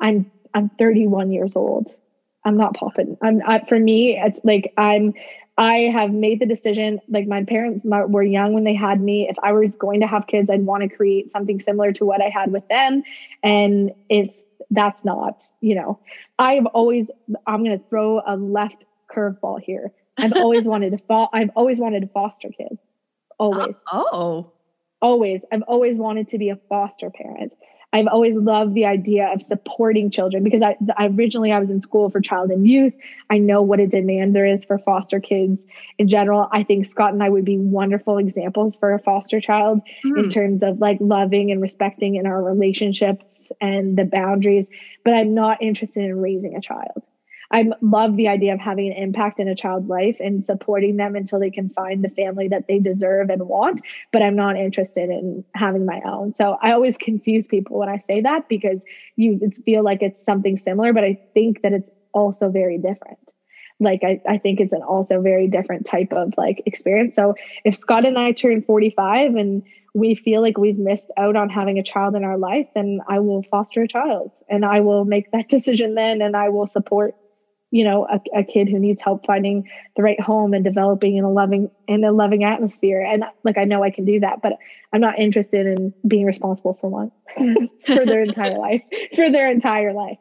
[0.00, 1.88] I'm, I'm 31 years old.
[2.44, 3.16] I'm not popping.
[3.22, 5.12] I'm I, for me, it's like I'm,
[5.58, 7.00] I have made the decision.
[7.08, 9.28] Like my parents were young when they had me.
[9.28, 12.20] If I was going to have kids, I'd want to create something similar to what
[12.20, 13.02] I had with them.
[13.42, 15.98] And it's, that's not, you know,
[16.38, 17.10] I've always,
[17.46, 18.84] I'm going to throw a left
[19.14, 19.92] curveball here.
[20.18, 22.80] I've always wanted to fo- I've always wanted to foster kids.
[23.38, 23.74] Always.
[23.92, 24.52] oh.
[25.00, 25.44] Always.
[25.52, 27.52] I've always wanted to be a foster parent.
[27.92, 31.80] I've always loved the idea of supporting children because I, I, originally I was in
[31.80, 32.92] school for child and youth.
[33.30, 35.62] I know what a demand there is for foster kids
[35.98, 36.48] in general.
[36.52, 40.18] I think Scott and I would be wonderful examples for a foster child mm.
[40.18, 40.30] in hmm.
[40.30, 43.24] terms of like loving and respecting in our relationships
[43.60, 44.68] and the boundaries,
[45.04, 47.02] but I'm not interested in raising a child.
[47.50, 51.14] I love the idea of having an impact in a child's life and supporting them
[51.14, 53.82] until they can find the family that they deserve and want.
[54.12, 56.34] But I'm not interested in having my own.
[56.34, 58.82] So I always confuse people when I say that because
[59.16, 63.18] you feel like it's something similar, but I think that it's also very different.
[63.78, 67.14] Like I, I think it's an also very different type of like experience.
[67.14, 67.34] So
[67.64, 69.62] if Scott and I turn 45 and
[69.94, 73.18] we feel like we've missed out on having a child in our life, then I
[73.18, 77.14] will foster a child and I will make that decision then and I will support
[77.70, 81.24] you know a, a kid who needs help finding the right home and developing in
[81.24, 83.00] a loving in a loving atmosphere.
[83.00, 84.52] And like i know i can do that but
[84.92, 87.10] i'm not interested in being responsible for one
[87.86, 88.82] for their entire life
[89.14, 90.18] for their entire life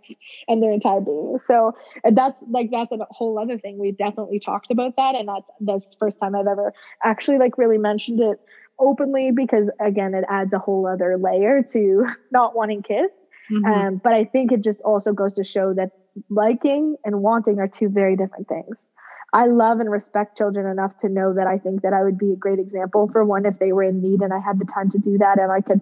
[0.48, 1.39] and their entire being.
[1.46, 1.74] So
[2.12, 3.78] that's like that's a whole other thing.
[3.78, 5.30] We definitely talked about that and
[5.62, 6.74] that's the first time i've ever
[7.04, 8.39] actually like really mentioned it
[8.80, 13.14] openly because again it adds a whole other layer to not wanting kids.
[13.52, 13.66] Mm-hmm.
[13.66, 15.91] um, but i think it just also goes to show that
[16.30, 18.86] liking and wanting are two very different things.
[19.34, 22.32] I love and respect children enough to know that I think that I would be
[22.32, 24.89] a great example for one if they were in need and I had the time
[24.91, 25.82] to do that and I could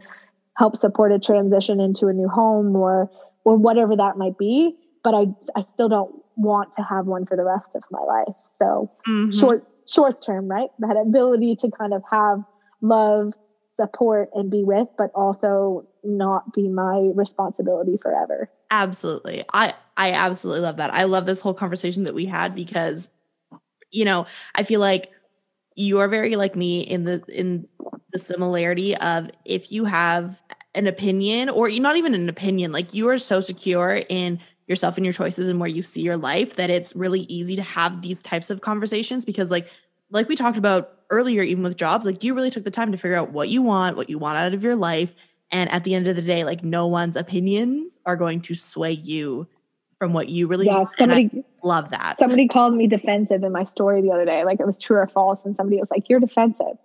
[0.57, 3.11] help support a transition into a new home or
[3.43, 4.75] or whatever that might be.
[5.03, 5.25] But I
[5.55, 8.36] I still don't want to have one for the rest of my life.
[8.57, 9.38] So mm-hmm.
[9.38, 10.69] short short term, right?
[10.79, 12.43] That ability to kind of have
[12.81, 13.34] love,
[13.75, 18.49] support, and be with, but also not be my responsibility forever.
[18.74, 19.43] Absolutely.
[19.53, 20.91] I I absolutely love that.
[20.91, 23.07] I love this whole conversation that we had because
[23.91, 25.11] you know, I feel like
[25.76, 27.67] you are very like me in the in
[28.13, 30.41] the similarity of if you have
[30.76, 35.05] an opinion or not even an opinion, like you are so secure in yourself and
[35.05, 38.21] your choices and where you see your life that it's really easy to have these
[38.21, 39.67] types of conversations because like
[40.11, 42.97] like we talked about earlier even with jobs like you really took the time to
[42.97, 45.13] figure out what you want what you want out of your life
[45.52, 48.91] and at the end of the day, like no one's opinions are going to sway
[48.91, 49.48] you
[50.00, 52.18] from what you really yeah, somebody love that.
[52.18, 54.44] Somebody called me defensive in my story the other day.
[54.44, 55.46] Like it was true or false.
[55.46, 56.78] And somebody was like, You're defensive.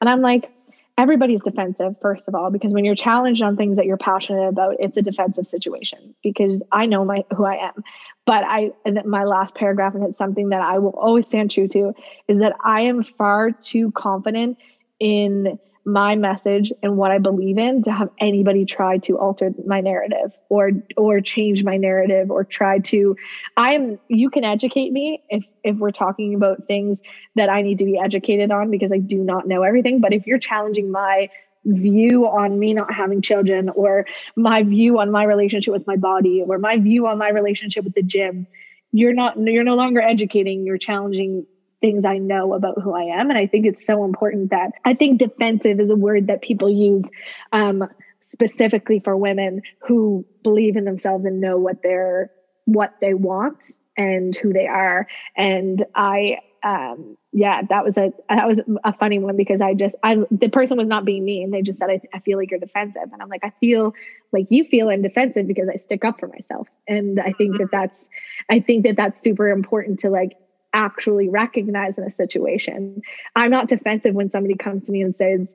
[0.00, 0.50] And I'm like,
[0.98, 4.76] everybody's defensive, first of all, because when you're challenged on things that you're passionate about,
[4.78, 7.84] it's a defensive situation because I know my who I am.
[8.24, 11.68] But I and my last paragraph, and it's something that I will always stand true
[11.68, 11.92] to,
[12.28, 14.58] is that I am far too confident
[15.00, 19.80] in my message and what I believe in to have anybody try to alter my
[19.80, 23.16] narrative or or change my narrative or try to
[23.56, 27.00] I'm you can educate me if if we're talking about things
[27.34, 30.00] that I need to be educated on because I do not know everything.
[30.00, 31.28] But if you're challenging my
[31.64, 34.06] view on me not having children or
[34.36, 37.94] my view on my relationship with my body or my view on my relationship with
[37.94, 38.48] the gym
[38.90, 41.46] you're not you're no longer educating you're challenging
[41.82, 43.28] things I know about who I am.
[43.28, 46.70] And I think it's so important that I think defensive is a word that people
[46.70, 47.04] use
[47.52, 47.84] um,
[48.20, 52.30] specifically for women who believe in themselves and know what they're
[52.64, 55.06] what they want and who they are.
[55.36, 59.96] And I um yeah that was a that was a funny one because i just
[60.04, 62.60] i the person was not being mean they just said I, I feel like you're
[62.60, 63.94] defensive and i'm like i feel
[64.32, 67.64] like you feel i'm defensive because i stick up for myself and i think that
[67.64, 67.76] mm-hmm.
[67.76, 68.08] that's
[68.48, 70.36] i think that that's super important to like
[70.72, 73.02] actually recognize in a situation.
[73.36, 75.52] I'm not defensive when somebody comes to me and says,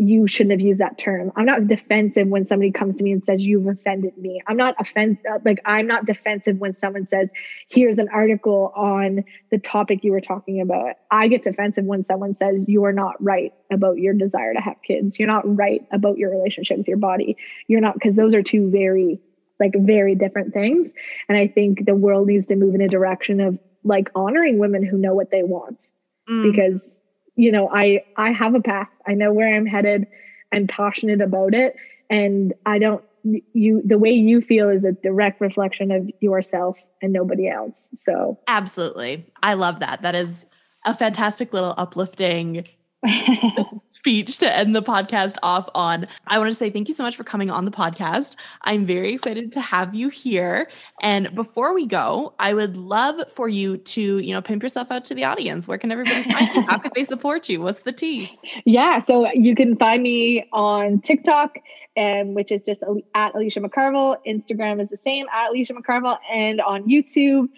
[0.00, 1.30] you shouldn't have used that term.
[1.36, 4.40] I'm not defensive when somebody comes to me and says you've offended me.
[4.46, 7.28] I'm not offend uh, like I'm not defensive when someone says
[7.68, 10.94] here's an article on the topic you were talking about.
[11.10, 14.76] I get defensive when someone says you are not right about your desire to have
[14.82, 15.18] kids.
[15.18, 17.36] You're not right about your relationship with your body.
[17.68, 19.20] You're not because those are two very
[19.60, 20.94] like very different things
[21.28, 24.84] and I think the world needs to move in a direction of like honoring women
[24.84, 25.88] who know what they want
[26.28, 26.50] mm.
[26.50, 27.00] because
[27.36, 28.88] you know i i have a path.
[29.06, 30.06] I know where i'm headed.
[30.52, 31.76] I'm passionate about it.
[32.08, 33.04] And i don't
[33.52, 37.88] you the way you feel is a direct reflection of yourself and nobody else.
[37.94, 39.26] So absolutely.
[39.42, 40.02] I love that.
[40.02, 40.46] That is
[40.84, 42.66] a fantastic little uplifting
[43.88, 46.06] speech to end the podcast off on.
[46.26, 48.36] I want to say thank you so much for coming on the podcast.
[48.62, 50.68] I'm very excited to have you here.
[51.00, 55.04] And before we go, I would love for you to, you know, pimp yourself out
[55.06, 55.66] to the audience.
[55.66, 56.62] Where can everybody find you?
[56.62, 57.60] How can they support you?
[57.60, 58.38] What's the tea?
[58.64, 61.58] Yeah, so you can find me on TikTok
[61.96, 62.82] and which is just
[63.14, 64.16] at Alicia McCarville.
[64.26, 67.48] Instagram is the same at Alicia McCarville and on YouTube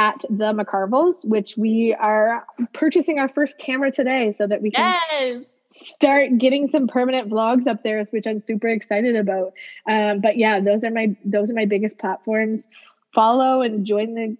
[0.00, 4.82] at the McCarvilles, which we are purchasing our first camera today so that we can
[4.82, 5.44] Yes.
[5.68, 9.52] start getting some permanent vlogs up there, which I'm super excited about.
[9.86, 12.66] Um, but yeah, those are my those are my biggest platforms.
[13.14, 14.38] Follow and join the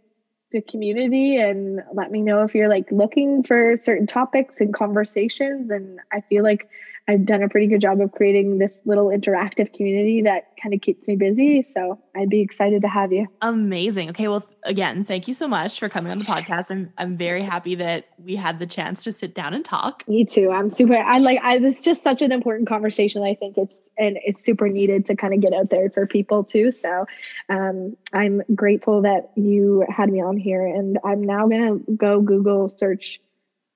[0.51, 5.71] the community and let me know if you're like looking for certain topics and conversations.
[5.71, 6.71] And I feel like
[7.11, 10.81] I've done a pretty good job of creating this little interactive community that kind of
[10.81, 11.61] keeps me busy.
[11.63, 13.27] So I'd be excited to have you.
[13.43, 14.11] Amazing.
[14.11, 14.29] Okay.
[14.29, 16.67] Well, again, thank you so much for coming on the podcast.
[16.71, 20.05] I'm I'm very happy that we had the chance to sit down and talk.
[20.07, 20.53] Me too.
[20.53, 20.95] I'm super.
[20.95, 21.41] I like.
[21.43, 21.59] I.
[21.59, 23.25] This is just such an important conversation.
[23.25, 26.45] I think it's and it's super needed to kind of get out there for people
[26.45, 26.71] too.
[26.71, 27.07] So,
[27.49, 32.69] um, I'm grateful that you had me on here, and I'm now gonna go Google
[32.69, 33.21] search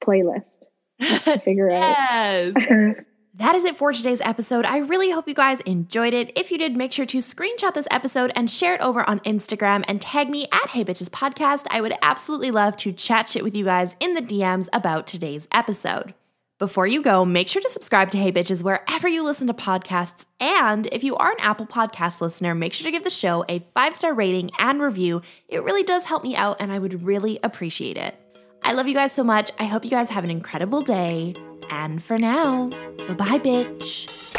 [0.05, 0.67] playlist
[1.01, 2.55] to figure yes.
[2.57, 3.05] out.
[3.37, 4.65] That is it for today's episode.
[4.65, 6.31] I really hope you guys enjoyed it.
[6.39, 9.85] If you did, make sure to screenshot this episode and share it over on Instagram
[9.89, 11.67] and tag me at Hey Bitches Podcast.
[11.69, 15.49] I would absolutely love to chat shit with you guys in the DMs about today's
[15.51, 16.15] episode.
[16.61, 20.27] Before you go, make sure to subscribe to Hey Bitches wherever you listen to podcasts.
[20.39, 23.59] And if you are an Apple Podcast listener, make sure to give the show a
[23.59, 25.23] five star rating and review.
[25.49, 28.15] It really does help me out, and I would really appreciate it.
[28.63, 29.51] I love you guys so much.
[29.59, 31.35] I hope you guys have an incredible day.
[31.71, 32.69] And for now,
[33.09, 34.35] bye bye, bitch.